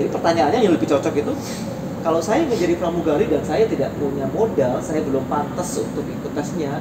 [0.00, 1.32] Jadi pertanyaannya yang lebih cocok itu,
[2.00, 6.80] kalau saya menjadi pramugari dan saya tidak punya modal, saya belum pantas untuk ikut tesnya,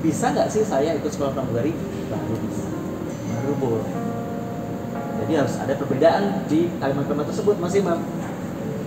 [0.00, 1.76] bisa nggak sih saya ikut sekolah pramugari?
[2.08, 2.68] Baru bisa,
[3.28, 3.92] baru boleh.
[5.24, 8.00] Jadi harus ada perbedaan di kalimat-kalimat tersebut, Mas Imam.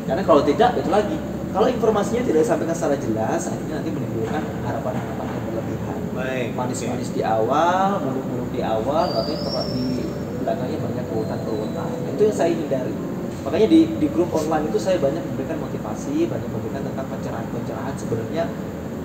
[0.10, 1.18] Karena kalau tidak, itu lagi.
[1.58, 6.00] Kalau informasinya tidak disampaikan secara jelas, akhirnya nanti menimbulkan harapan-harapan yang berlebihan.
[6.14, 6.48] Baik.
[6.54, 10.06] Manis-manis di awal, muluk-muluk di awal, artinya tepat di
[10.46, 11.90] belakangnya banyak keutan-keutan.
[12.14, 12.94] Itu yang saya hindari.
[13.42, 18.44] Makanya di, di grup online itu saya banyak memberikan motivasi, banyak memberikan tentang pencerahan-pencerahan sebenarnya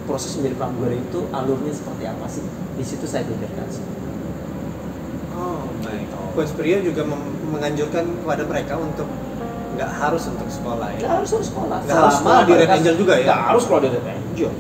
[0.05, 2.45] proses menjadi pramugari itu alurnya seperti apa sih?
[2.77, 3.85] Di situ saya beberkan sih.
[5.33, 6.05] Oh, baik.
[6.37, 7.09] Coach Prio juga
[7.49, 9.09] menganjurkan kepada mereka untuk
[9.72, 10.98] nggak harus untuk sekolah ya.
[11.00, 11.78] Nggak harus harus sekolah.
[11.85, 13.24] Nggak harus sekolah di Red Angel juga ya?
[13.26, 14.52] Nggak harus sekolah di Red Angel.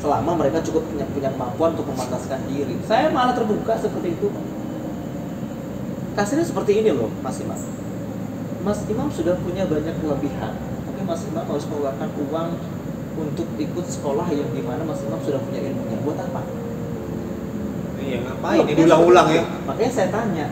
[0.00, 2.74] Selama mereka cukup punya, punya kemampuan untuk memantaskan diri.
[2.88, 4.28] Saya malah terbuka seperti itu.
[6.16, 7.60] Kasirnya seperti ini loh, Mas Imam.
[8.60, 10.52] Mas Imam sudah punya banyak kelebihan.
[10.88, 12.50] Mungkin Mas Imam harus mengeluarkan uang
[13.20, 15.96] untuk ikut sekolah yang di mana Mas Imam sudah punya ilmunya.
[16.02, 16.42] Buat apa?
[18.00, 18.56] Iya, ngapain?
[18.56, 19.42] Ini Makanya diulang-ulang ya.
[19.68, 20.46] Makanya saya tanya,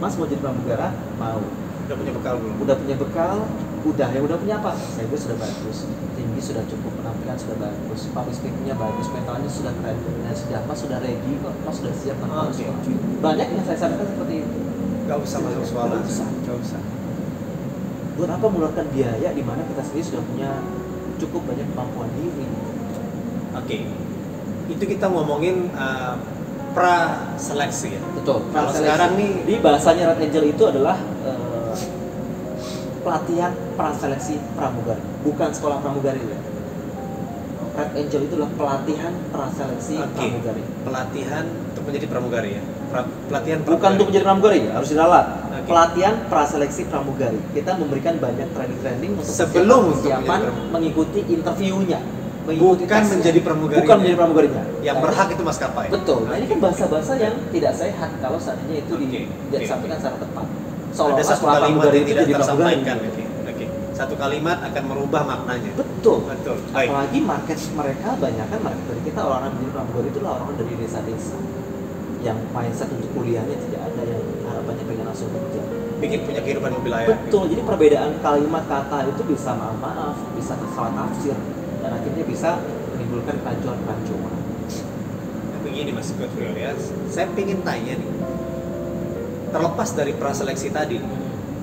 [0.00, 0.88] Mas mau jadi pramugara?
[1.20, 1.40] Mau
[1.92, 2.54] Udah punya bekal belum?
[2.58, 3.36] udah punya bekal
[3.82, 5.76] udah ya udah punya apa saya gue sudah bagus
[6.14, 10.78] tinggi sudah cukup penampilan sudah bagus public speakingnya bagus mentalnya sudah keren dan sudah mas
[10.78, 12.96] sudah ready kok mas sudah siap harus interview.
[13.18, 14.56] banyak yang saya sampaikan seperti itu
[15.02, 15.86] Nggak usah masuk sekolah.
[15.90, 16.28] Nggak usah.
[16.40, 16.80] Nggak usah.
[18.14, 20.50] buat apa mengeluarkan biaya di mana kita sendiri sudah punya
[21.18, 22.46] cukup banyak kemampuan diri
[23.52, 23.76] Oke.
[24.68, 26.16] Itu kita ngomongin uh,
[26.72, 26.96] pra
[27.34, 28.02] seleksi ya.
[28.14, 29.26] betul Kalau Nah, sekarang seleksi.
[29.26, 30.96] nih- di bahasanya Red Angel itu adalah
[33.02, 36.38] pelatihan praseleksi pramugari bukan sekolah pramugari ya
[37.72, 40.12] Red Angel itu adalah pelatihan praseleksi Oke.
[40.12, 40.60] pramugari.
[40.84, 42.62] Pelatihan untuk menjadi pramugari ya.
[42.92, 43.92] Pra- pelatihan Bukan pramugari.
[43.96, 45.26] untuk menjadi pramugari, harus diralat.
[45.40, 45.64] Oke.
[45.64, 47.40] Pelatihan praseleksi pramugari.
[47.56, 52.00] Kita memberikan banyak training-training untuk Sebelum untuk persiapan mengikuti interviewnya.
[52.42, 53.14] mengikuti Bukan tesnya.
[53.16, 53.80] menjadi pramugarinya.
[53.80, 54.62] Bukan menjadi pramugarinya.
[54.82, 55.86] yang Nah, berhak itu maskapai.
[55.88, 56.20] Betul.
[56.26, 59.20] Nah ini kan bahasa-bahasa yang tidak sehat kalau seandainya itu oke.
[59.54, 60.46] disampaikan secara tepat.
[60.92, 62.96] Ada Seolah-olah satu kalimat yang tidak tersampaikan.
[63.00, 63.24] Oke.
[63.48, 63.64] Oke.
[63.96, 65.70] Satu kalimat akan merubah maknanya.
[65.72, 66.28] Betul.
[66.28, 66.56] Betul.
[66.68, 66.88] Baik.
[66.92, 70.72] Apalagi market mereka banyak kan market dari kita orang-orang menjadi pramugari itu lah orang dari
[70.76, 71.36] desa-desa
[72.22, 75.62] yang mindset untuk kuliahnya tidak ada yang harapannya pengen langsung kerja.
[75.98, 77.08] Bikin punya kehidupan lebih layak.
[77.08, 77.44] Betul.
[77.50, 81.34] Jadi perbedaan kalimat kata itu bisa maaf maaf, bisa salah tafsir
[81.82, 82.60] dan akhirnya bisa
[82.94, 84.34] menimbulkan kerancuan-kerancuan.
[85.50, 86.76] Nah, begini Mas Godfrey ya,
[87.10, 88.10] saya ingin tanya nih.
[89.52, 90.96] Terlepas dari praseleksi tadi,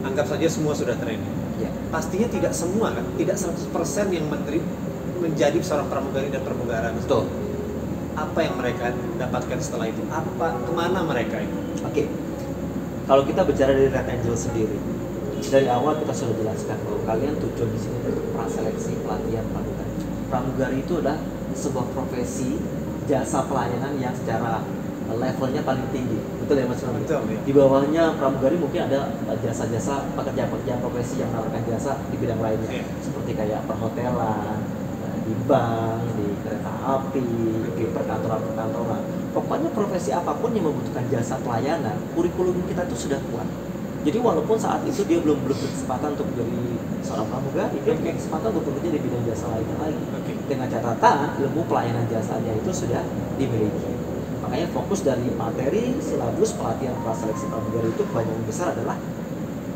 [0.06, 1.34] anggap saja semua sudah training.
[1.58, 1.74] Ya.
[1.90, 4.62] Pastinya tidak semua kan, tidak 100% yang menteri
[5.20, 6.94] menjadi seorang pramugari dan pramugara.
[6.94, 7.26] Betul.
[8.14, 10.06] Apa yang mereka dapatkan setelah itu?
[10.08, 11.58] Apa ke mana mereka itu?
[11.84, 12.04] Oke,
[13.10, 14.78] kalau kita bicara dari Red Angel sendiri,
[15.50, 19.94] dari awal kita sudah jelaskan bahwa kalian tujuan di sini untuk praseleksi pelatihan pramugari.
[20.30, 21.18] Pramugari itu adalah
[21.58, 22.60] sebuah profesi
[23.10, 24.62] jasa pelayanan yang secara
[25.18, 27.02] levelnya paling tinggi, betul ya Mas Rami?
[27.02, 27.40] Betul ya.
[27.42, 29.10] Di bawahnya pramugari mungkin ada
[29.42, 32.84] jasa-jasa pekerjaan-pekerjaan profesi yang menawarkan jasa di bidang lainnya, Iya.
[33.02, 34.60] seperti kayak perhotelan,
[35.08, 37.26] eh, di bank, di kereta api,
[37.74, 39.02] di perkantoran-perkantoran.
[39.34, 43.46] Pokoknya profesi apa pun yang membutuhkan jasa pelayanan, kurikulum kita itu sudah kuat.
[44.00, 46.56] Jadi walaupun saat itu dia belum belum berkesempatan untuk menjadi
[47.04, 50.04] seorang pramugari, dia punya kesempatan untuk bekerja di bidang jasa lainnya lagi.
[50.16, 50.34] Oke.
[50.48, 53.04] Dengan catatan ilmu pelayanan jasanya itu sudah
[53.36, 53.89] dimiliki.
[54.50, 58.98] Makanya fokus dari materi silabus pelatihan praseleksi pramugari itu kebanyakan besar adalah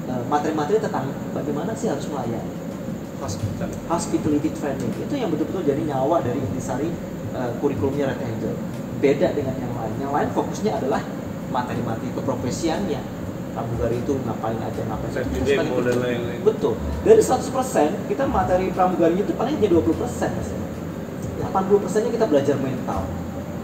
[0.10, 2.66] eh, materi-materi tentang bagaimana sih harus melayani.
[3.22, 3.70] Hospital.
[3.86, 4.90] hospitality training.
[4.98, 6.92] Itu yang betul-betul jadi nyawa dari intisari
[7.32, 8.52] uh, kurikulumnya Red Angel.
[9.00, 9.96] Beda dengan yang lain.
[9.96, 11.00] Yang lain fokusnya adalah
[11.48, 13.00] materi-materi keprofesiannya.
[13.56, 15.24] Pramugari itu ngapain aja ngapain aja.
[16.44, 16.74] Betul.
[17.06, 19.94] dari 100% kita materi pramugari itu paling hanya 20%
[20.36, 20.50] mas
[21.54, 23.06] 80% nya kita belajar mental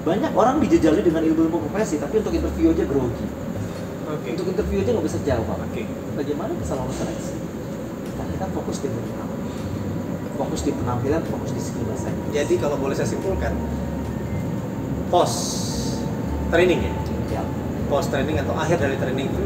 [0.07, 3.25] banyak orang dijejali dengan ilmu-ilmu profesi tapi untuk interview aja grogi
[4.09, 4.27] Oke.
[4.33, 5.83] untuk interview aja nggak bisa jawab Oke.
[6.15, 7.35] bagaimana bisa lolos seleksi
[8.15, 9.29] nah, kita fokus di mental
[10.39, 12.07] fokus di penampilan fokus di skill bahasa.
[12.31, 13.51] Jadi kalau boleh saya simpulkan,
[15.11, 15.33] pos
[16.47, 16.93] training ya,
[17.35, 17.43] ya.
[17.91, 19.43] pos training atau akhir dari training itu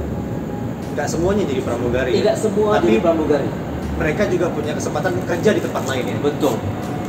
[0.93, 2.11] nggak semuanya jadi pramugari.
[2.13, 2.17] ya.
[2.21, 3.49] tidak semua Tapi jadi pramugari
[3.97, 6.17] mereka juga punya kesempatan kerja di tempat lain ya.
[6.21, 6.55] betul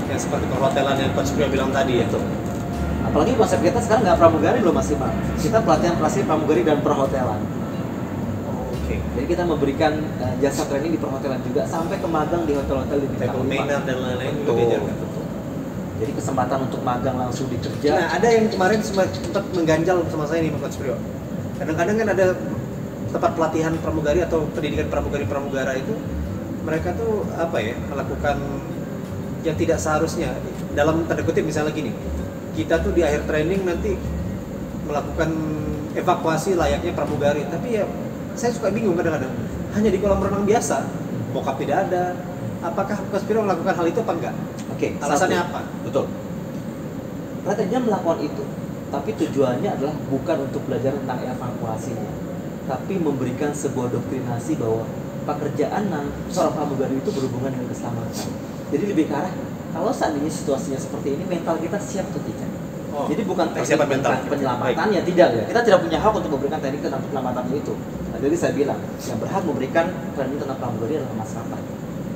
[0.09, 2.09] Yang seperti perhotelan yang Coach Priya bilang tadi ya.
[2.09, 2.25] betul
[3.15, 7.41] apalagi konsep kita sekarang nggak pramugari loh mas Iman kita pelatihan pelatihan pramugari dan perhotelan
[8.75, 8.99] Oke.
[8.99, 13.09] jadi kita memberikan eh, jasa training di perhotelan juga sampai ke magang di hotel-hotel di
[13.15, 13.79] bintang lima.
[13.87, 14.95] dan lain-lain juga betul, diajarkan.
[14.99, 15.25] betul.
[16.03, 20.27] jadi kesempatan untuk magang langsung di kerja Nah, ada yang kemarin sempat sempat mengganjal sama
[20.27, 20.99] saya nih Pak Coach Priyo.
[21.55, 22.27] Kadang-kadang kan ada
[23.15, 25.95] tempat pelatihan pramugari atau pendidikan pramugari pramugara itu
[26.67, 28.43] mereka tuh apa ya melakukan
[29.47, 30.35] yang tidak seharusnya
[30.75, 31.95] dalam tanda kutip misalnya gini
[32.55, 33.99] kita tuh di akhir training nanti
[34.87, 35.31] melakukan
[35.95, 37.85] evakuasi layaknya pramugari tapi ya
[38.35, 39.31] saya suka bingung kadang-kadang
[39.75, 40.87] hanya di kolam renang biasa
[41.35, 42.15] bokap tidak ada
[42.63, 44.35] apakah Priyo melakukan hal itu apa enggak
[44.71, 45.49] oke alasannya satu.
[45.51, 46.07] apa Betul.
[47.45, 48.45] Strateginya melakukan itu,
[48.89, 52.13] tapi tujuannya adalah bukan untuk belajar tentang evakuasinya,
[52.65, 54.89] tapi memberikan sebuah doktrinasi bahwa
[55.29, 55.93] pekerjaan
[56.33, 58.33] seorang pramugari itu berhubungan dengan keselamatan.
[58.73, 59.33] Jadi lebih ke arah
[59.75, 62.51] kalau seandainya situasinya seperti ini, mental kita siap atau tidak.
[62.95, 64.31] Oh, Jadi bukan persiapan teknik mental.
[64.31, 65.45] penyelamatan ya tidak ya.
[65.51, 67.75] Kita tidak punya hak untuk memberikan teknik tentang penyelamatan itu.
[68.15, 71.63] Nah, jadi saya bilang yang berhak memberikan training tentang pramugari adalah maskapai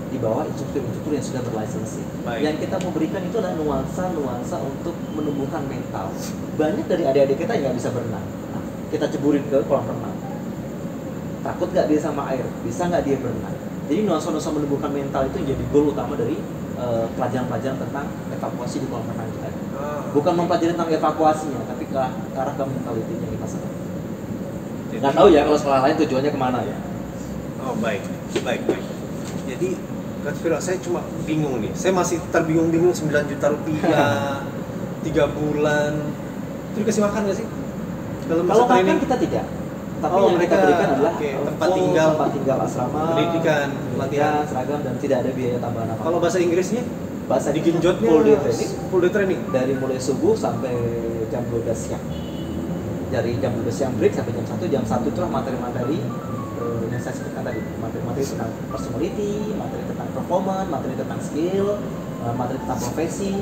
[0.08, 2.00] di bawah instruktur-instruktur yang sudah berlisensi.
[2.22, 2.40] Baik.
[2.46, 6.14] Yang kita mau berikan itu adalah nuansa-nuansa untuk menumbuhkan mental.
[6.54, 8.26] Banyak dari adik-adik kita yang nggak bisa berenang.
[8.54, 8.62] Nah,
[8.94, 10.14] kita ceburin ke kolam renang.
[11.42, 12.46] Takut nggak dia sama air?
[12.62, 13.54] Bisa nggak dia berenang?
[13.90, 16.38] Jadi nuansa-nuansa menumbuhkan mental itu jadi goal utama dari
[16.78, 19.48] eh, pelajaran-pelajaran tentang evakuasi di kolam renang kita.
[19.78, 20.02] Ah.
[20.14, 23.46] Bukan mempelajari tentang evakuasinya, tapi ke, ke arah ke mentalitinya kita.
[24.88, 26.76] Jadi- Nggak tahu ya kalau sekolah lain tujuannya ke mana ya.
[27.62, 28.02] Oh baik,
[28.40, 28.84] baik, baik.
[29.48, 29.70] Jadi
[30.28, 31.72] Viro, saya cuma bingung nih.
[31.72, 34.44] Saya masih terbingung-bingung 9 juta rupiah,
[35.06, 35.92] 3 bulan.
[36.74, 37.46] Itu dikasih makan nggak sih?
[38.28, 39.44] Dalam Kalau makan kita tidak.
[39.98, 44.32] Tapi Oh, yang mereka- berikan adalah uh, tempat tinggal, tempat tinggal asrama, pendidikan, pelatihan.
[44.46, 46.00] seragam dan tidak ada biaya tambahan apa.
[46.00, 46.82] Kalau bahasa Inggrisnya?
[47.28, 49.40] bahasa Di Ginjotnya full day training Full day training.
[49.50, 50.72] dari mulai subuh sampai
[51.28, 52.00] jam 12 siang.
[53.08, 56.00] Dari jam 12 siang break sampai jam 1, jam 1 itulah materi-materi
[56.56, 61.66] eh, yang saya sebutkan tadi, materi-materi tentang personality, materi tentang performance, materi tentang skill,
[62.18, 63.32] eh, materi tentang profesi,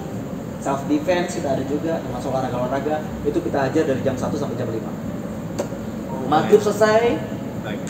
[0.58, 4.56] self defense kita ada juga termasuk olahraga olahraga itu kita ajar dari jam 1 sampai
[4.56, 4.82] jam 5
[6.26, 7.02] maghrib selesai.
[7.62, 7.80] Baik.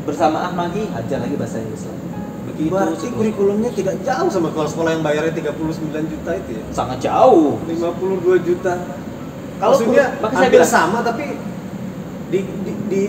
[0.00, 2.06] bersamaan lagi ajar lagi bahasa Inggris lagi.
[2.50, 5.60] Begitu Berarti kurikulumnya tidak jauh sama sekolah-sekolah yang bayarnya 39
[6.08, 6.62] juta itu ya?
[6.72, 7.60] sangat jauh.
[7.68, 8.74] 52 juta.
[9.60, 11.24] Kalau Maksudnya kur- saya hampir bilang- sama tapi
[12.32, 13.02] di, di, di,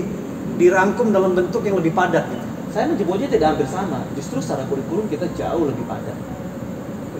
[0.57, 2.45] dirangkum dalam bentuk yang lebih padat gitu.
[2.69, 4.03] saya menyebutnya tidak hampir sama.
[4.13, 6.17] Justru secara kurikulum kita jauh lebih padat.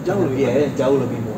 [0.04, 1.31] Jauh lebih biaya jauh lebih murah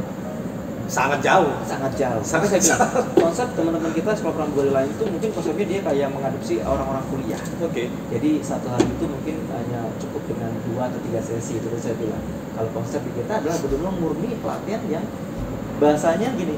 [0.85, 1.49] Sangat jauh.
[1.65, 2.21] sangat jauh.
[2.21, 6.61] Sangat saya bilang, konsep teman-teman kita sekolah pramugari lain itu mungkin konsepnya dia kayak mengadopsi
[6.61, 7.41] orang-orang kuliah.
[7.65, 7.89] Oke.
[8.13, 12.21] Jadi satu hari itu mungkin hanya cukup dengan dua atau tiga sesi itu saya bilang.
[12.55, 15.05] Kalau konsep di kita adalah betul-betul murni pelatihan yang
[15.81, 16.57] bahasanya gini.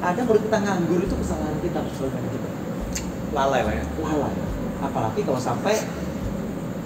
[0.00, 2.48] Ada murid kita nganggur itu kesalahan kita sebagai kita.
[3.36, 3.84] Lalai lah ya.
[4.00, 4.34] Lalai.
[4.80, 5.76] Apalagi kalau sampai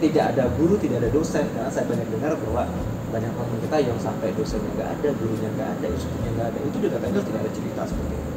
[0.03, 1.47] tidak ada guru, tidak ada dosen.
[1.55, 2.67] Karena saya banyak dengar bahwa
[3.15, 6.59] banyak teman kita yang sampai dosennya nggak ada, gurunya nggak ada, instrukturnya nggak ada.
[6.67, 8.31] Itu di Kata Angel tidak ada cerita seperti itu.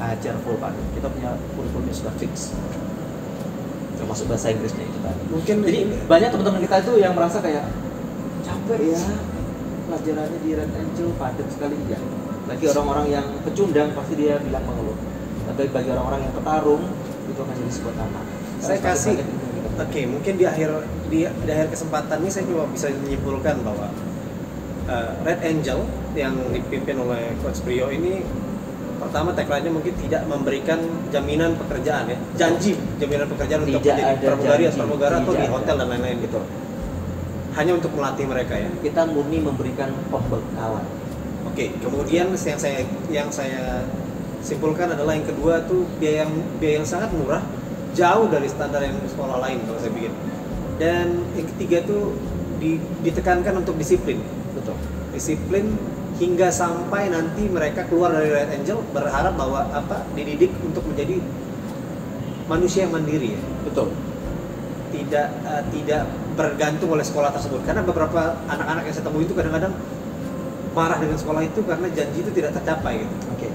[0.00, 0.86] Hajar full padat.
[0.96, 2.56] Kita punya kurikulumnya sudah fix.
[4.00, 5.22] Termasuk bahasa Inggrisnya itu tadi.
[5.28, 7.64] Mungkin Jadi ini- banyak teman-teman kita itu yang merasa kayak
[8.42, 9.02] capek ya
[9.86, 12.00] pelajarannya di Red Angel padat sekali ya.
[12.48, 14.96] Bagi orang-orang yang pecundang pasti dia bilang mengeluh.
[15.44, 16.82] Tapi bagi orang-orang yang petarung
[17.28, 18.26] itu akan jadi sebuah tantangan.
[18.64, 19.16] Saya kasih
[19.72, 20.68] Oke, mungkin di akhir
[21.08, 23.88] di, di akhir kesempatan ini saya cuma bisa menyimpulkan bahwa
[24.86, 28.22] uh, Red Angel yang dipimpin oleh Coach Brio ini
[28.98, 30.78] pertama tagline-nya mungkin tidak memberikan
[31.10, 34.78] jaminan pekerjaan ya, janji jaminan pekerjaan untuk Tidak menjadi ada pramugari janji.
[34.78, 35.52] pramugara atau di ada.
[35.52, 36.40] hotel dan lain-lain gitu.
[37.52, 38.70] Hanya untuk melatih mereka ya.
[38.80, 40.86] kita murni memberikan pembekalan.
[41.44, 42.80] Oke, kemudian yang saya
[43.10, 43.84] yang saya
[44.40, 47.42] simpulkan adalah yang kedua tuh biaya yang biaya yang sangat murah,
[47.92, 50.12] jauh dari standar yang sekolah lain kalau saya pikir.
[50.78, 52.14] Dan yang ketiga tuh
[52.56, 54.22] di- ditekankan untuk disiplin.
[55.12, 55.76] Disiplin
[56.20, 61.18] hingga sampai nanti mereka keluar dari Red Angel berharap bahwa apa dididik untuk menjadi
[62.46, 63.88] manusia yang mandiri ya Betul.
[64.92, 66.04] tidak eh, tidak
[66.36, 69.72] bergantung oleh sekolah tersebut karena beberapa anak-anak yang saya temui itu kadang-kadang
[70.72, 73.14] marah dengan sekolah itu karena janji itu tidak tercapai gitu.
[73.36, 73.48] Oke.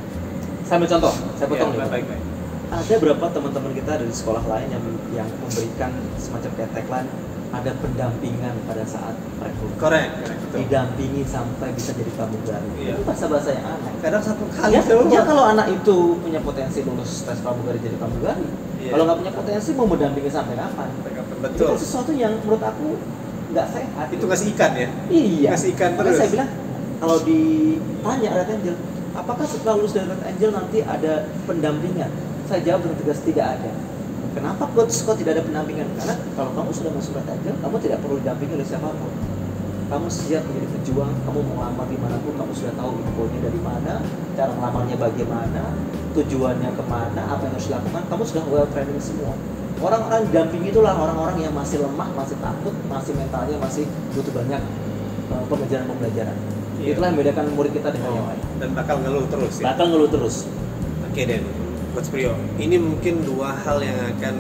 [0.66, 2.24] Saya ambil contoh, saya potong Ya, baik, baik.
[2.68, 4.84] Ada berapa teman-teman kita dari sekolah lain yang
[5.24, 7.10] yang memberikan semacam kayak tagline
[7.49, 9.72] ada pendampingan pada saat rekrut.
[9.80, 10.58] Korek, korek betul.
[10.64, 12.70] Didampingi sampai bisa jadi pramugari.
[12.80, 12.93] Iya.
[12.95, 13.93] Itu bahasa-bahasa yang aneh.
[14.00, 15.08] Kadang satu kali Ya, doang.
[15.12, 18.48] ya kalau anak itu punya potensi lulus tes pramugari jadi pramugari.
[18.80, 18.91] Iya.
[18.91, 20.89] Kalau nggak punya potensi mau mendampingi sampai kapan?
[21.38, 21.54] Betul.
[21.54, 22.88] Itu kan sesuatu yang menurut aku
[23.52, 24.08] nggak sehat.
[24.10, 24.89] Itu ngasih ikan ya.
[25.08, 25.50] Iya.
[25.52, 26.18] Kasih ikan Makanya terus.
[26.18, 26.50] saya bilang
[26.98, 28.76] kalau ditanya Red Angel,
[29.14, 31.14] apakah setelah lulus dari Red Angel nanti ada
[31.45, 32.10] pendampingan?
[32.48, 33.72] Saya jawab dengan tegas tidak ada.
[34.34, 35.89] Kenapa coach kok tidak ada pendampingan?
[35.98, 39.12] Karena kalau kamu sudah masuk Red Angel, kamu tidak perlu didampingi oleh siapa pun.
[39.88, 43.60] Kamu siap menjadi pejuang, kamu mau ngelamar di mana pun, kamu sudah tahu infonya dari
[43.64, 43.94] mana,
[44.36, 45.64] cara ngelamarnya bagaimana,
[46.12, 49.32] tujuannya ke mana, apa yang harus dilakukan, kamu sudah well training semua.
[49.80, 54.62] Orang-orang didampingi itulah orang-orang yang masih lemah, masih takut, masih mentalnya masih butuh banyak
[55.32, 56.36] uh, pembelajaran-pembelajaran.
[56.84, 56.92] Iya.
[56.92, 58.42] Itulah yang membedakan murid kita dengan yang Oh, lain.
[58.60, 59.66] dan bakal ngeluh terus ya.
[59.72, 60.36] Bakal ngeluh terus.
[61.08, 61.44] Oke Den,
[61.96, 62.34] Coach Priyo.
[62.60, 64.36] Ini mungkin dua hal yang akan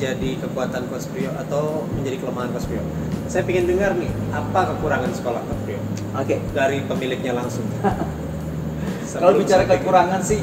[0.00, 2.80] menjadi kekuatan Coach Priyo atau menjadi kelemahan Coach Priyo.
[3.28, 5.80] Saya ingin dengar nih, apa kekurangan sekolah Coach Priyo
[6.16, 6.40] Oke.
[6.56, 7.68] dari pemiliknya langsung.
[9.20, 10.40] Kalau bicara kekurangan sih,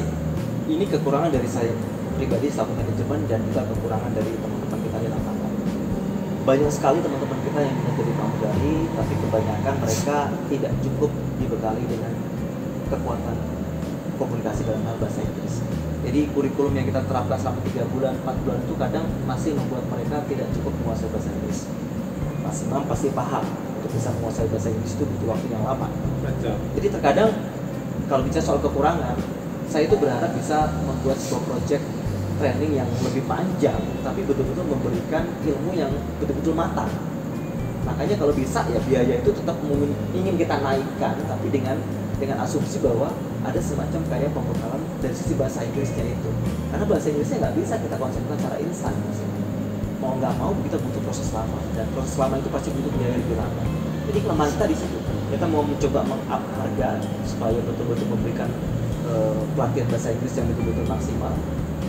[0.70, 1.74] ini kekurangan dari saya
[2.14, 5.50] pribadi selaku manajemen dan juga kekurangan dari teman-teman kita di lapangan.
[6.46, 10.18] Banyak sekali teman-teman kita yang menjadi pramugari, tapi kebanyakan mereka
[10.54, 11.10] tidak cukup
[11.42, 12.14] dibekali dengan
[12.94, 13.36] kekuatan
[14.22, 15.77] komunikasi dalam hal bahasa Inggris.
[16.08, 20.24] Jadi kurikulum yang kita terapkan selama 3 bulan, 4 bulan itu kadang masih membuat mereka
[20.24, 21.68] tidak cukup menguasai bahasa Inggris.
[22.40, 23.44] Mas Imam pasti paham
[23.76, 25.92] untuk bisa menguasai bahasa Inggris itu butuh waktu yang lama.
[26.24, 26.56] Betul.
[26.80, 27.30] Jadi terkadang
[28.08, 29.20] kalau bicara soal kekurangan,
[29.68, 31.84] saya itu berharap bisa membuat sebuah project
[32.40, 35.92] training yang lebih panjang, tapi betul-betul memberikan ilmu yang
[36.24, 36.88] betul-betul matang.
[37.84, 41.76] Makanya kalau bisa ya biaya itu tetap ingin, ingin kita naikkan, tapi dengan
[42.16, 43.12] dengan asumsi bahwa
[43.44, 46.30] ada semacam kayak pembekalan dari sisi bahasa Inggrisnya itu.
[46.74, 48.94] Karena bahasa Inggrisnya nggak bisa kita konsepkan secara instan.
[49.06, 49.18] Mas.
[49.98, 53.36] Mau nggak mau kita butuh proses lama dan proses lama itu pasti butuh biaya lebih
[53.38, 53.62] lama.
[54.08, 54.98] Jadi kelemahan kita di situ.
[55.28, 56.88] Kita mau mencoba meng-up harga
[57.26, 58.48] supaya betul-betul memberikan
[59.10, 61.34] eh, pelatihan bahasa Inggris yang betul-betul maksimal.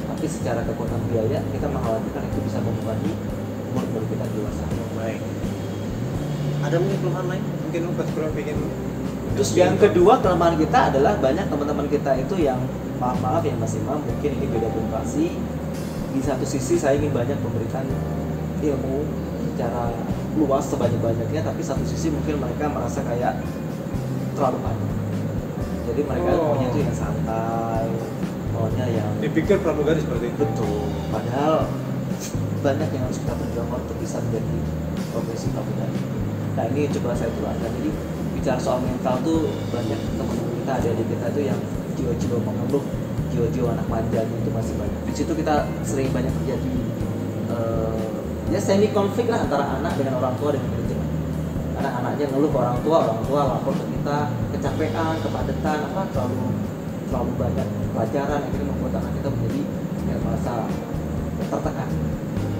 [0.10, 3.12] Tapi secara kekuatan biaya kita mengkhawatirkan itu bisa membebani
[3.72, 4.66] umur-umur kita dewasa.
[4.98, 5.22] Baik.
[6.60, 7.44] Ada mungkin kelemahan lain?
[7.70, 8.58] Mungkin Coach Priyo ingin
[9.40, 12.60] Terus yang kedua kelemahan kita adalah banyak teman-teman kita itu yang
[13.00, 15.26] maaf maaf yang masih imam mungkin ini beda generasi.
[16.10, 17.86] Di satu sisi saya ingin banyak memberikan
[18.60, 19.08] ilmu
[19.56, 19.94] secara
[20.36, 23.40] luas sebanyak banyaknya, tapi satu sisi mungkin mereka merasa kayak
[24.36, 24.90] terlalu banyak.
[25.90, 26.54] jadi mereka Oh.
[26.54, 27.90] maunya tuh yang santai
[28.54, 30.38] maunya yang Dipikir pramugari seperti itu.
[30.38, 31.66] betul padahal
[32.62, 34.56] banyak yang harus kita perjuangkan untuk bisa menjadi
[35.10, 35.98] profesi pramugari
[36.54, 37.90] nah ini coba saya tularkan jadi
[38.38, 41.60] bicara soal mental tuh banyak teman-teman kita ada di kita tuh yang
[42.00, 42.84] jiwa-jiwa mengeluh
[43.30, 45.02] jiwa-jiwa anak manjanya itu masih banyak.
[45.06, 46.74] Di situ kita sering banyak terjadi
[47.52, 48.00] eh,
[48.50, 51.08] ya semi konflik lah antara anak dengan orang tua dengan manajemen
[51.80, 54.18] anak-anaknya ngeluh ke orang tua orang tua lapor ke kita
[54.58, 56.46] kecapean kepadatan apa terlalu
[57.08, 59.62] terlalu banyak pelajaran akhirnya membuat anak kita menjadi
[60.10, 60.54] ya, merasa
[61.40, 61.90] tertekan.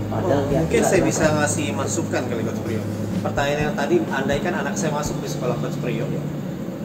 [0.10, 2.82] Padahal Oh, ya, mungkin saya bisa ngasih masukan kali Coach Priyo.
[3.22, 6.10] Pertanyaan yang tadi, andaikan anak saya masuk di sekolah Coach Priyo,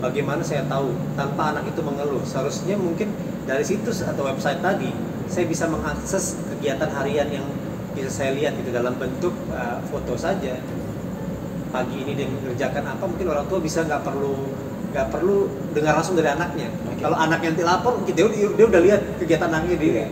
[0.05, 2.21] bagaimana saya tahu tanpa anak itu mengeluh?
[2.29, 3.09] Seharusnya mungkin
[3.49, 4.93] dari situs atau website tadi,
[5.29, 7.47] saya bisa mengakses kegiatan harian yang
[7.97, 10.61] bisa saya lihat itu dalam bentuk uh, foto saja.
[11.73, 14.37] Pagi ini dia mengerjakan apa, mungkin orang tua bisa nggak perlu
[14.95, 16.71] nggak perlu dengar langsung dari anaknya.
[16.87, 17.03] Oke.
[17.03, 20.07] Kalau anak yang lapor, dia, dia, dia udah lihat kegiatan anaknya di Iya.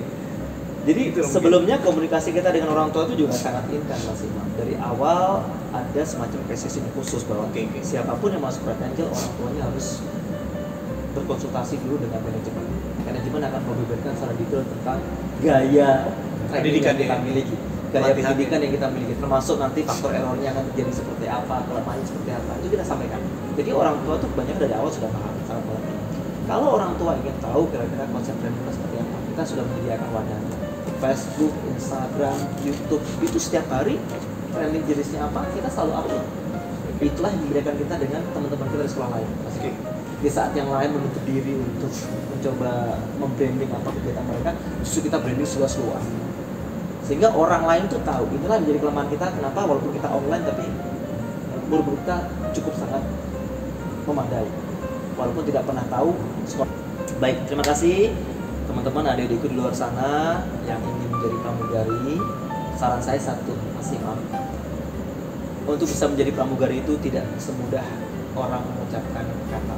[0.82, 1.30] Jadi Itu mungkin.
[1.30, 4.46] sebelumnya komunikasi kita dengan orang tua itu juga sangat intens Mas Imam.
[4.58, 7.62] Dari awal ada semacam precision khusus bahwa oke.
[7.86, 10.02] siapa pun yang masuk Red Angel orang tuanya harus
[11.14, 12.66] berkonsultasi dulu dengan manajemen.
[13.06, 14.98] Manajemen akan memberikan secara detail tentang
[15.38, 15.90] gaya
[16.52, 17.56] Pendidikan yang kita miliki,
[17.94, 18.64] gaya pendidikan ya.
[18.66, 22.68] yang kita miliki, termasuk nanti faktor errornya akan terjadi seperti apa, kelemahannya seperti apa, itu
[22.76, 23.20] kita sampaikan.
[23.56, 25.94] Jadi orang tua tuh banyak dari awal sudah paham, sangat mengerti.
[26.44, 30.61] Kalau orang tua ingin tahu kira-kira konsep kita seperti apa, kita sudah menyediakan wadahnya.
[31.02, 33.98] Facebook, Instagram, YouTube, itu setiap hari
[34.54, 36.24] training jenisnya apa, kita selalu upload.
[37.02, 39.28] Itulah yang membedakan kita dengan teman-teman kita di sekolah lain.
[39.50, 39.70] Oke.
[40.22, 41.90] di saat yang lain menutup diri untuk
[42.30, 44.50] mencoba membranding apa kegiatan mereka
[44.86, 46.06] justru kita branding seluas-luas
[47.02, 50.66] sehingga orang lain tuh tahu inilah menjadi kelemahan kita kenapa walaupun kita online tapi
[51.66, 52.16] guru-guru kita
[52.54, 53.02] cukup sangat
[54.06, 54.46] memadai
[55.18, 56.14] walaupun tidak pernah tahu
[56.46, 56.70] sekolah
[57.18, 58.14] baik terima kasih
[58.72, 62.16] teman-teman adik-adikku di luar sana yang ingin menjadi pramugari
[62.72, 64.16] saran saya satu Mas Imam
[65.68, 67.84] untuk bisa menjadi pramugari itu tidak semudah
[68.32, 69.76] orang mengucapkan kata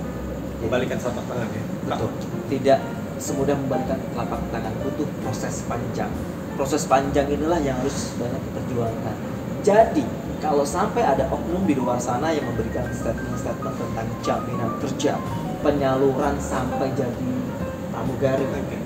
[0.65, 1.65] Kembalikan telapak tangan ya.
[1.85, 2.11] Betul.
[2.49, 2.79] Tidak
[3.21, 6.09] semudah membalikan telapak tangan, butuh proses panjang.
[6.57, 9.17] Proses panjang inilah yang harus banyak diperjuangkan.
[9.61, 10.09] Jadi,
[10.41, 15.21] kalau sampai ada oknum di luar sana yang memberikan statement-statement tentang jaminan kerja,
[15.61, 17.33] penyaluran sampai jadi
[17.93, 18.45] pramugari.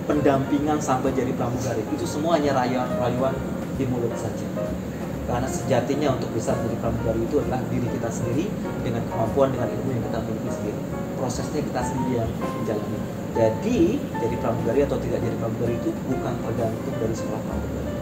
[0.09, 3.37] Pendampingan sampai jadi pramugari, itu semua hanya rayuan-rayuan
[3.77, 4.49] di mulut saja.
[5.29, 8.49] Karena sejatinya untuk bisa menjadi pramugari itu adalah diri kita sendiri
[8.81, 10.81] dengan kemampuan dengan ilmu yang kita miliki sendiri.
[11.21, 12.99] Prosesnya kita sendiri yang menjalani.
[13.37, 17.93] Jadi jadi pramugari atau tidak jadi pramugari itu bukan tergantung dari sekolah pramugari,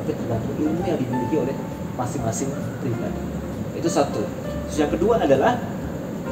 [0.00, 1.56] tapi tergantung ilmu yang dimiliki oleh
[2.00, 2.48] masing-masing
[2.80, 3.22] pribadi.
[3.76, 4.24] Itu satu.
[4.72, 5.60] Terus yang kedua adalah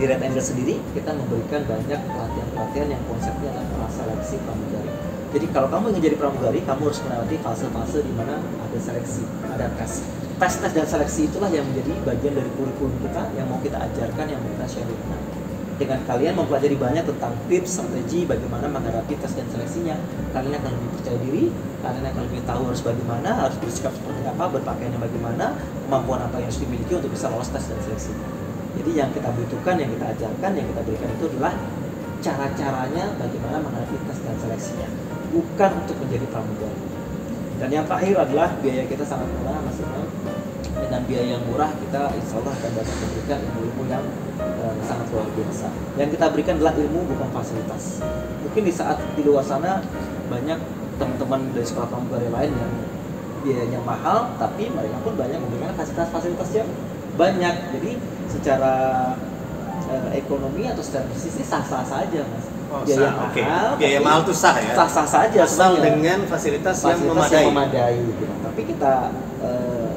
[0.00, 5.09] di Red Angel sendiri kita memberikan banyak pelatihan-pelatihan yang konsepnya adalah praseleksi pramugari.
[5.30, 9.70] Jadi kalau kamu ingin jadi pramugari, kamu harus melewati fase-fase di mana ada seleksi, ada
[9.78, 10.02] tes.
[10.42, 14.26] Tes, tes dan seleksi itulah yang menjadi bagian dari kurikulum kita yang mau kita ajarkan,
[14.26, 15.20] yang mau kita sharingkan.
[15.80, 19.96] Dengan kalian mempelajari banyak tentang tips, strategi, bagaimana menghadapi tes dan seleksinya,
[20.34, 21.44] kalian akan lebih percaya diri,
[21.80, 25.56] kalian akan lebih tahu harus bagaimana, harus bersikap seperti apa, berpakaiannya bagaimana,
[25.86, 28.26] kemampuan apa yang harus dimiliki untuk bisa lolos tes dan seleksinya.
[28.82, 31.54] Jadi yang kita butuhkan, yang kita ajarkan, yang kita berikan itu adalah
[32.20, 34.88] cara-caranya bagaimana menghadapi tes dan seleksinya,
[35.30, 36.82] bukan untuk menjadi pramugari.
[37.60, 40.08] Dan yang terakhir adalah biaya kita sangat murah, Mas Imam.
[40.80, 44.04] Dengan biaya yang murah kita insya Allah akan dapat memberikan ilmu yang
[44.40, 45.68] eh, sangat luar biasa.
[46.00, 48.00] Yang kita berikan adalah ilmu bukan fasilitas.
[48.48, 49.84] Mungkin di saat di luar sana
[50.32, 50.56] banyak
[50.96, 52.72] teman-teman dari sekolah pramugari lain yang
[53.40, 56.68] biayanya mahal, tapi mereka pun banyak memberikan fasilitas-fasilitas yang
[57.20, 57.54] banyak.
[57.76, 57.92] Jadi
[58.32, 58.74] secara
[59.92, 62.49] eh, ekonomi atau secara bisnis sah-sah saja, mas.
[62.70, 63.42] Oh, biaya sah, oke.
[63.42, 64.72] mahal, Biaya tapi mahal tuh sah ya?
[64.78, 67.34] Sah-sah saja Asal sebenarnya dengan fasilitas, yang fasilitas memadai.
[67.34, 68.24] yang memadai gitu.
[68.46, 68.92] Tapi kita
[69.42, 69.90] eh,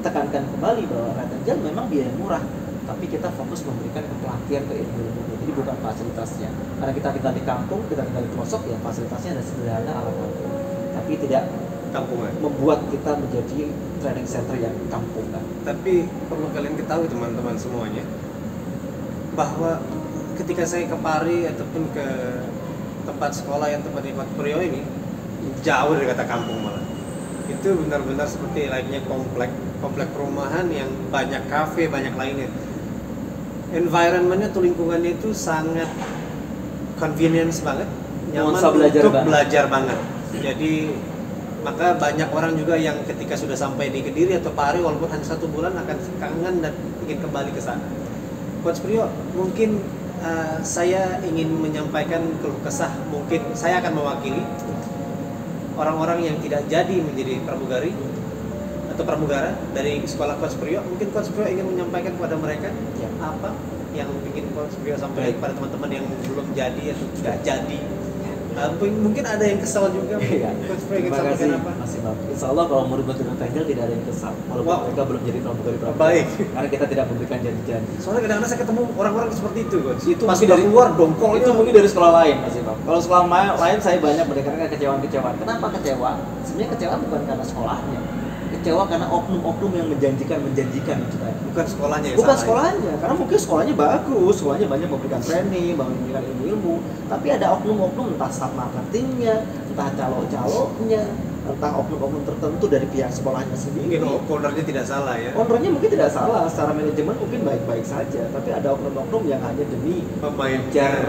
[0.00, 2.42] tekankan kembali bahwa Angel memang biaya murah,
[2.84, 5.20] tapi kita fokus memberikan pelatihan ke ilmu-ilmu.
[5.36, 6.48] Jadi bukan fasilitasnya.
[6.80, 10.52] Karena kita tinggal di kampung, kita tinggal di pelosok ya fasilitasnya ada sederhana ala kampung.
[10.96, 11.42] Tapi tidak
[11.88, 12.32] Kampungan.
[12.40, 13.58] membuat kita menjadi
[14.00, 15.44] training center yang kampungan.
[15.64, 18.04] Tapi perlu kalian ketahui teman-teman semuanya
[19.32, 19.78] bahwa
[20.38, 22.06] ketika saya ke Pari ataupun ke
[23.04, 24.80] tempat sekolah yang tempat di Pak Priyo ini
[25.66, 26.84] jauh dari kata kampung malah.
[27.48, 29.48] itu benar-benar seperti lainnya komplek
[29.80, 32.44] komplek perumahan yang banyak kafe banyak lainnya.
[33.72, 35.88] Environmentnya tuh lingkungannya itu sangat
[37.00, 37.88] convenience banget
[38.36, 39.26] nyaman belajar untuk banget.
[39.32, 39.98] belajar banget.
[40.44, 40.72] Jadi
[41.64, 45.48] maka banyak orang juga yang ketika sudah sampai di Kediri atau Pari walaupun hanya satu
[45.48, 46.76] bulan akan kangen dan
[47.08, 47.82] ingin kembali ke sana.
[48.60, 49.80] Coach Priyo mungkin
[50.22, 52.90] eh, saya ingin menyampaikan keluh kesah.
[53.10, 54.42] Mungkin saya akan mewakili
[55.78, 57.94] orang-orang yang tidak jadi menjadi pramugari
[58.98, 63.06] atau pramugara dari sekolah Coach Priyo mungkin Coach Priyo ingin menyampaikan kepada mereka Ya.
[63.22, 63.54] apa
[63.94, 67.78] yang ingin Coach Priyo sampaikan kepada teman-teman yang belum jadi atau tidak jadi
[68.70, 70.50] mungkin- mungkin ada yang kesal juga Iya.
[70.66, 72.14] Coach Terima kasih apa Mas Imam.
[72.26, 74.80] Insya Allah kalau murid-murid dengan Tengkel tidak ada yang kesal walaupun Wow.
[74.84, 76.02] mereka belum jadi pramugari pramugari.
[76.02, 76.24] Baik.
[76.50, 77.92] Karena kita tidak memberikan janji-janji.
[77.98, 81.72] soalnya kadang-kadang saya ketemu orang-orang seperti itu Coach Itu udah dari- keluar dongkolnya itu mungkin
[81.74, 82.76] dari sekolah lain Mas Imam.
[82.82, 85.34] Kalau sekolah lain saya banyak mendengarkan kecewaan-kecewaan.
[85.38, 86.10] Kenapa kecewa?
[86.42, 88.00] Sebenarnya kecewa bukan karena sekolahnya.
[88.68, 91.40] Kecewa karena oknum-oknum yang menjanjikan menjanjikan itu tadi.
[91.48, 92.44] bukan sekolahnya yang Bukan salah ya.
[92.44, 96.74] sekolahnya, karena mungkin sekolahnya bagus, sekolahnya banyak memberikan training, memberikan ilmu-ilmu,
[97.08, 101.02] tapi ada oknum-oknum entah staff marketingnya, entah calo-calonya,
[101.48, 104.04] entah oknum-oknum tertentu dari pihak sekolahnya sendiri.
[104.04, 108.48] mungkin ownernya tidak salah ya Ownernya mungkin tidak salah, secara manajemen mungkin baik-baik saja, tapi
[108.52, 111.08] ada oknum-oknum yang hanya demi mengejar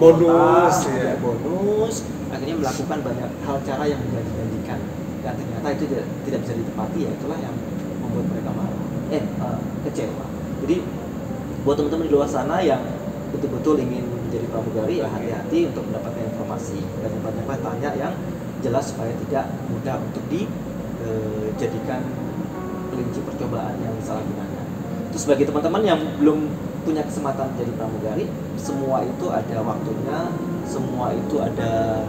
[0.00, 1.12] bonus kuota, ya.
[1.20, 4.80] bonus, akhirnya melakukan banyak hal cara yang menjanjikan
[5.26, 7.10] dan ternyata itu tidak, tidak bisa ditepati ya.
[7.10, 7.54] Itulah yang
[7.98, 8.78] membuat mereka marah,
[9.10, 9.58] eh eh,
[9.90, 10.26] kecewa.
[10.62, 10.76] Jadi
[11.66, 12.78] buat teman-teman di luar sana yang
[13.34, 18.14] betul-betul ingin menjadi pramugari ya hati-hati untuk mendapatkan informasi dan yang banyak tanya yang
[18.62, 22.00] jelas supaya tidak mudah untuk dijadikan
[22.90, 24.66] kelinci percobaan yang disalahgunakan.
[25.12, 26.48] Terus bagi teman-teman yang belum
[26.86, 28.24] punya kesempatan jadi pramugari,
[28.56, 30.18] semua itu ada waktunya,
[30.64, 32.02] semua itu ada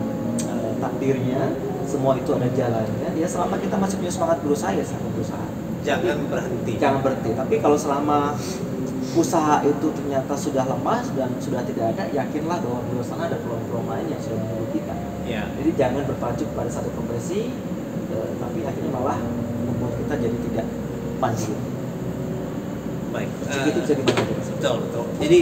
[0.45, 1.41] eh, takdirnya,
[1.87, 3.09] semua itu ada jalannya.
[3.15, 5.47] Ya selama kita masih punya semangat berusaha ya sama berusaha.
[5.87, 7.31] jangan berhenti Jangan berhenti.
[7.31, 8.35] Tapi kalau selama
[9.15, 13.39] usaha itu ternyata sudah lemas dan sudah tidak ada, yakinlah bahwa di luar sana ada
[13.39, 14.95] peluang-peluang lain yang sudah menunggu kita.
[15.23, 17.49] ya Jadi jangan berpacu pada satu profesi,
[18.11, 19.17] eh, tapi akhirnya malah
[19.63, 20.67] membuat kita jadi tidak
[21.23, 21.55] panjang.
[23.07, 25.39] baik Sedikit Eh, bisa betul betul jadi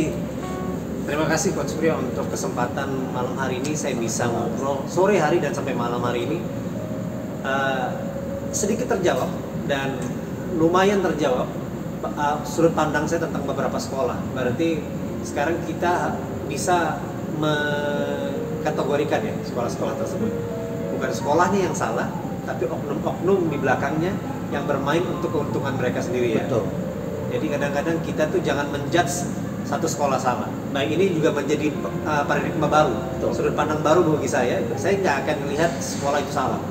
[1.06, 5.54] terima kasih Coach Priyo untuk kesempatan malam hari ini saya bisa ngobrol sore hari dan
[5.54, 6.42] sampai malam hari ini.
[7.46, 7.88] Eh,
[8.50, 9.30] sedikit terjawab
[9.70, 10.00] dan
[10.56, 11.46] lumayan terjawab
[12.16, 14.16] uh, sudut pandang saya tentang beberapa sekolah.
[14.32, 14.80] Berarti
[15.28, 16.16] sekarang kita
[16.48, 16.98] bisa
[17.38, 20.32] mengkategorikan ya sekolah-sekolah tersebut.
[20.96, 22.08] Bukan sekolahnya yang salah
[22.48, 24.16] tapi oknum-oknum di belakangnya
[24.54, 26.46] yang bermain untuk keuntungan mereka sendiri ya.
[26.48, 26.66] Betul.
[27.36, 29.28] jadi kadang-kadang kita tuh jangan menjudge
[29.66, 30.48] satu sekolah salah.
[30.72, 31.74] Nah ini juga menjadi
[32.06, 33.30] uh, paradigma baru, Betul.
[33.34, 34.62] sudut pandang baru bagi saya.
[34.78, 36.62] Saya nggak akan melihat sekolah itu salah.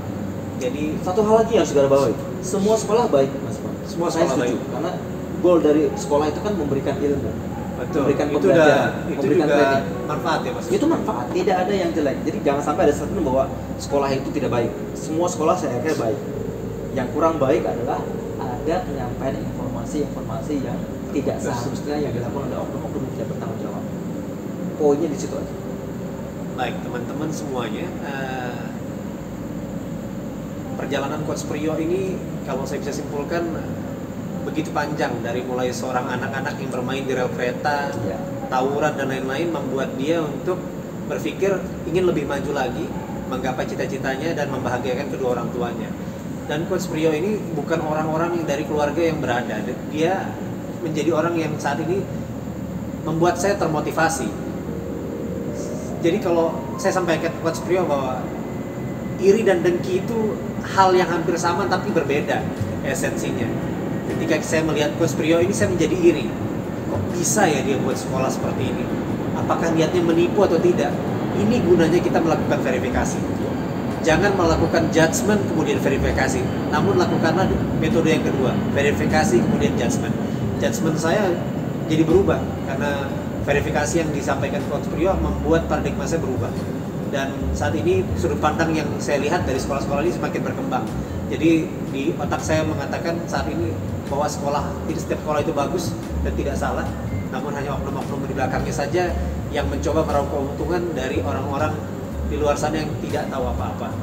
[0.63, 3.59] Jadi Satu hal lagi yang segala bawahi, semua sekolah baik, Mas.
[3.91, 4.71] Semua Saya sekolah setuju, baik.
[4.71, 4.91] karena
[5.45, 7.31] goal dari sekolah itu kan memberikan ilmu,
[7.77, 9.85] betul, memberikan itu pembelajaran, itu memberikan juga training.
[10.09, 10.67] manfaat ya mas.
[10.73, 12.17] Itu manfaat, tidak ada yang jelek.
[12.25, 13.45] Jadi jangan sampai ada satu bahwa
[13.77, 14.71] sekolah itu tidak baik.
[14.97, 16.19] Semua sekolah saya kira baik.
[16.97, 18.01] Yang kurang baik adalah
[18.41, 20.79] ada penyampaian informasi-informasi yang
[21.15, 23.85] tidak seharusnya yang dilakukan oleh oknum-oknum yang tidak bertanggung jawab.
[24.75, 25.55] Poinnya di situ aja.
[26.55, 28.63] Baik teman-teman semuanya, eh,
[30.75, 33.47] perjalanan Coach Priyo ini kalau saya bisa simpulkan
[34.45, 38.19] begitu panjang dari mulai seorang anak-anak yang bermain di rel kereta, Iya.
[38.53, 40.61] tawuran dan lain-lain membuat dia untuk
[41.09, 41.57] berpikir
[41.89, 42.85] ingin lebih maju lagi,
[43.33, 45.89] menggapai cita-citanya dan membahagiakan kedua orang tuanya.
[46.45, 50.29] Dan Coach Priyo ini bukan orang-orang yang dari keluarga yang berada, dia
[50.85, 52.05] menjadi orang yang saat ini
[53.09, 54.29] membuat saya termotivasi.
[56.05, 58.21] Jadi kalau saya sampaikan ke Coach Priyo bahwa
[59.17, 60.37] iri dan dengki itu
[60.77, 62.45] hal yang hampir sama tapi berbeda
[62.85, 63.49] esensinya.
[64.13, 66.27] Ketika saya melihat Coach Priyo ini saya menjadi iri.
[66.93, 68.85] Kok bisa ya dia buat sekolah seperti ini?
[69.41, 70.93] Apakah niatnya menipu atau tidak?
[71.35, 73.19] Ini gunanya kita melakukan verifikasi.
[74.05, 77.49] Jangan melakukan judgement kemudian verifikasi, namun lakukanlah
[77.81, 80.13] metode yang kedua, verifikasi kemudian judgement.
[80.63, 81.35] Judgement saya
[81.91, 83.09] jadi berubah karena
[83.45, 86.49] verifikasi yang disampaikan Coach Priyo membuat paradigma saya berubah
[87.15, 90.83] dan saat ini sudut pandang yang saya lihat dari sekolah-sekolah ini semakin berkembang.
[91.31, 93.71] Jadi di otak saya mengatakan saat ini
[94.11, 95.95] bahwa sekolah tidak setiap sekolah itu bagus
[96.27, 96.87] dan tidak salah,
[97.31, 99.15] namun hanya oknum-oknum di belakangnya saja
[99.55, 101.79] yang mencoba meraup keuntungan dari orang-orang
[102.27, 103.95] di luar sana yang tidak tahu apa-apa.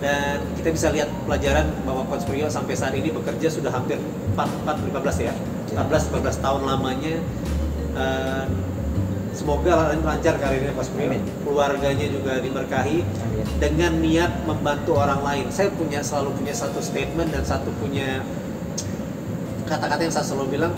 [0.00, 4.00] Dan kita bisa lihat pelajaran bahwa Coach Priyo sampai saat ini bekerja sudah hampir
[4.32, 5.34] 4, 4 15 ya.
[5.76, 7.16] 14 15 tahun lamanya.
[8.00, 8.44] Eh,
[9.36, 11.20] semoga lancar karirnya Coach Priyo.
[11.44, 13.04] Keluarganya juga diberkahi
[13.60, 15.46] dengan niat membantu orang lain.
[15.52, 18.24] Saya punya selalu punya satu statement dan satu punya
[19.68, 20.72] kata-kata yang saya selalu bilang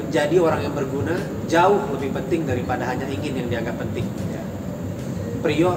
[0.00, 1.14] menjadi orang yang berguna
[1.46, 4.08] jauh lebih penting daripada hanya ingin yang dianggap penting.
[5.42, 5.74] Priyo,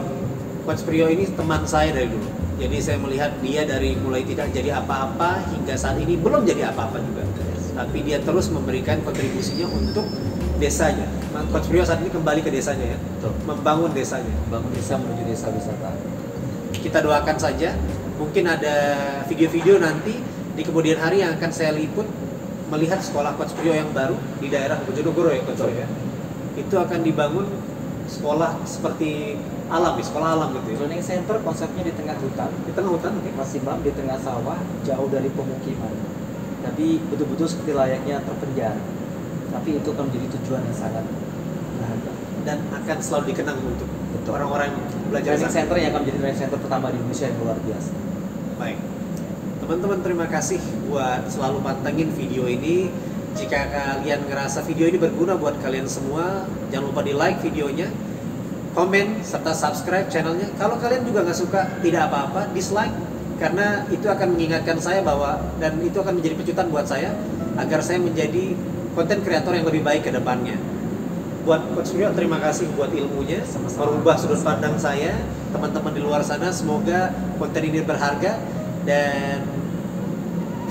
[0.64, 2.35] Coach Priyo ini teman saya dari dulu.
[2.56, 7.03] Jadi saya melihat dia dari mulai tidak jadi apa-apa hingga saat ini belum jadi apa-apa
[7.03, 7.28] juga.
[7.76, 10.08] Tapi dia terus memberikan kontribusinya untuk
[10.64, 11.03] desanya.
[11.51, 13.36] Coach Prio saat ini kembali ke desanya ya, Betul.
[13.43, 14.32] membangun desanya.
[14.47, 15.91] bangun desa menuju desa wisata
[16.72, 17.76] Kita doakan saja.
[18.16, 18.76] Mungkin ada
[19.28, 20.16] video-video nanti
[20.56, 22.08] di kemudian hari yang akan saya liput
[22.72, 25.88] melihat sekolah Coach Prio yang baru di daerah Bojonegoro ya Coach ya.
[26.56, 27.51] Itu akan dibangun
[28.06, 30.78] sekolah seperti alam ya, sekolah alam gitu ya.
[30.86, 33.30] learning center konsepnya di tengah hutan Di tengah hutan oke.
[33.34, 35.93] Mas Imam di tengah sawah jauh dari pemukiman
[36.66, 38.82] tapi betul-betul seperti layaknya terpenjara
[39.53, 41.06] tapi itu akan menjadi tujuan yang sangat
[41.78, 43.89] berharga dan akan selalu dikenang untuk
[44.34, 44.82] orang-orang yang
[45.14, 45.58] belajar training sana.
[45.62, 47.91] center yang akan menjadi training center pertama di Indonesia yang luar biasa
[48.56, 48.80] Baik.
[49.60, 52.88] Teman-teman terima kasih buat selalu pantengin video ini.
[53.36, 57.92] Jika kalian ngerasa video ini berguna buat kalian semua, jangan lupa di like videonya,
[58.72, 60.48] komen serta subscribe channelnya.
[60.56, 62.96] Kalau kalian juga nggak suka, tidak apa-apa, dislike
[63.36, 67.12] karena itu akan mengingatkan saya bahwa dan itu akan menjadi pecutan buat saya
[67.60, 68.56] agar saya menjadi
[68.96, 70.56] konten kreator yang lebih baik ke depannya.
[71.44, 74.00] Buat Coach Rio, terima kasih buat ilmunya, Sama-sama.
[74.00, 75.14] merubah sudut pandang saya,
[75.52, 76.50] teman-teman di luar sana.
[76.50, 78.40] Semoga konten ini berharga
[78.88, 79.46] dan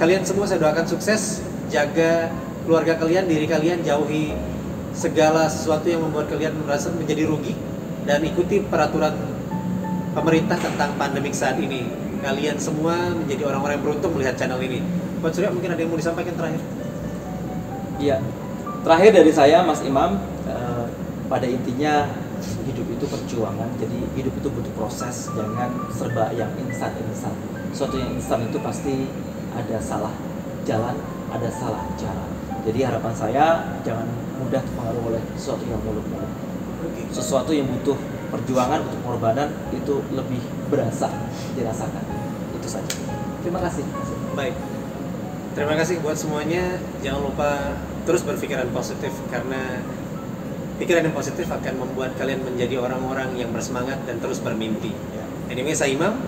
[0.00, 2.32] kalian semua saya doakan sukses, jaga
[2.64, 4.32] keluarga kalian, diri kalian, jauhi
[4.96, 7.52] segala sesuatu yang membuat kalian merasa menjadi rugi
[8.08, 9.12] dan ikuti peraturan
[10.16, 11.84] pemerintah tentang pandemik saat ini.
[12.24, 14.80] Kalian semua menjadi orang-orang yang beruntung melihat channel ini.
[15.20, 16.60] Coach Rio, mungkin ada yang mau disampaikan terakhir?
[18.00, 18.16] Iya.
[18.84, 20.84] Terakhir dari saya Mas Imam eh,
[21.28, 22.08] pada intinya
[22.64, 23.68] hidup itu perjuangan.
[23.76, 27.32] Jadi hidup itu butuh proses, jangan serba yang instan-instan.
[27.72, 29.08] Suatu yang instan itu pasti
[29.52, 30.12] ada salah
[30.64, 30.96] jalan,
[31.32, 32.33] ada salah cara.
[32.64, 33.46] Jadi harapan saya
[33.84, 34.08] jangan
[34.40, 36.30] mudah terpengaruh oleh sesuatu yang muluk-muluk.
[37.12, 37.96] Sesuatu yang butuh
[38.32, 40.40] perjuangan, butuh pengorbanan itu lebih
[40.72, 41.12] berasa
[41.54, 42.04] dirasakan.
[42.56, 42.94] Itu saja.
[43.44, 43.84] Terima kasih.
[44.32, 44.56] Baik.
[45.54, 46.80] Terima kasih buat semuanya.
[47.04, 49.84] Jangan lupa terus berpikiran positif karena
[50.80, 54.90] pikiran yang positif akan membuat kalian menjadi orang-orang yang bersemangat dan terus bermimpi.
[55.52, 56.18] Anyway, saya Imam.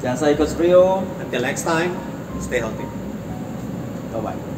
[0.00, 1.04] Dan saya Coach Prio.
[1.20, 1.92] Until next time,
[2.40, 2.88] stay healthy.
[4.10, 4.49] Bye bye.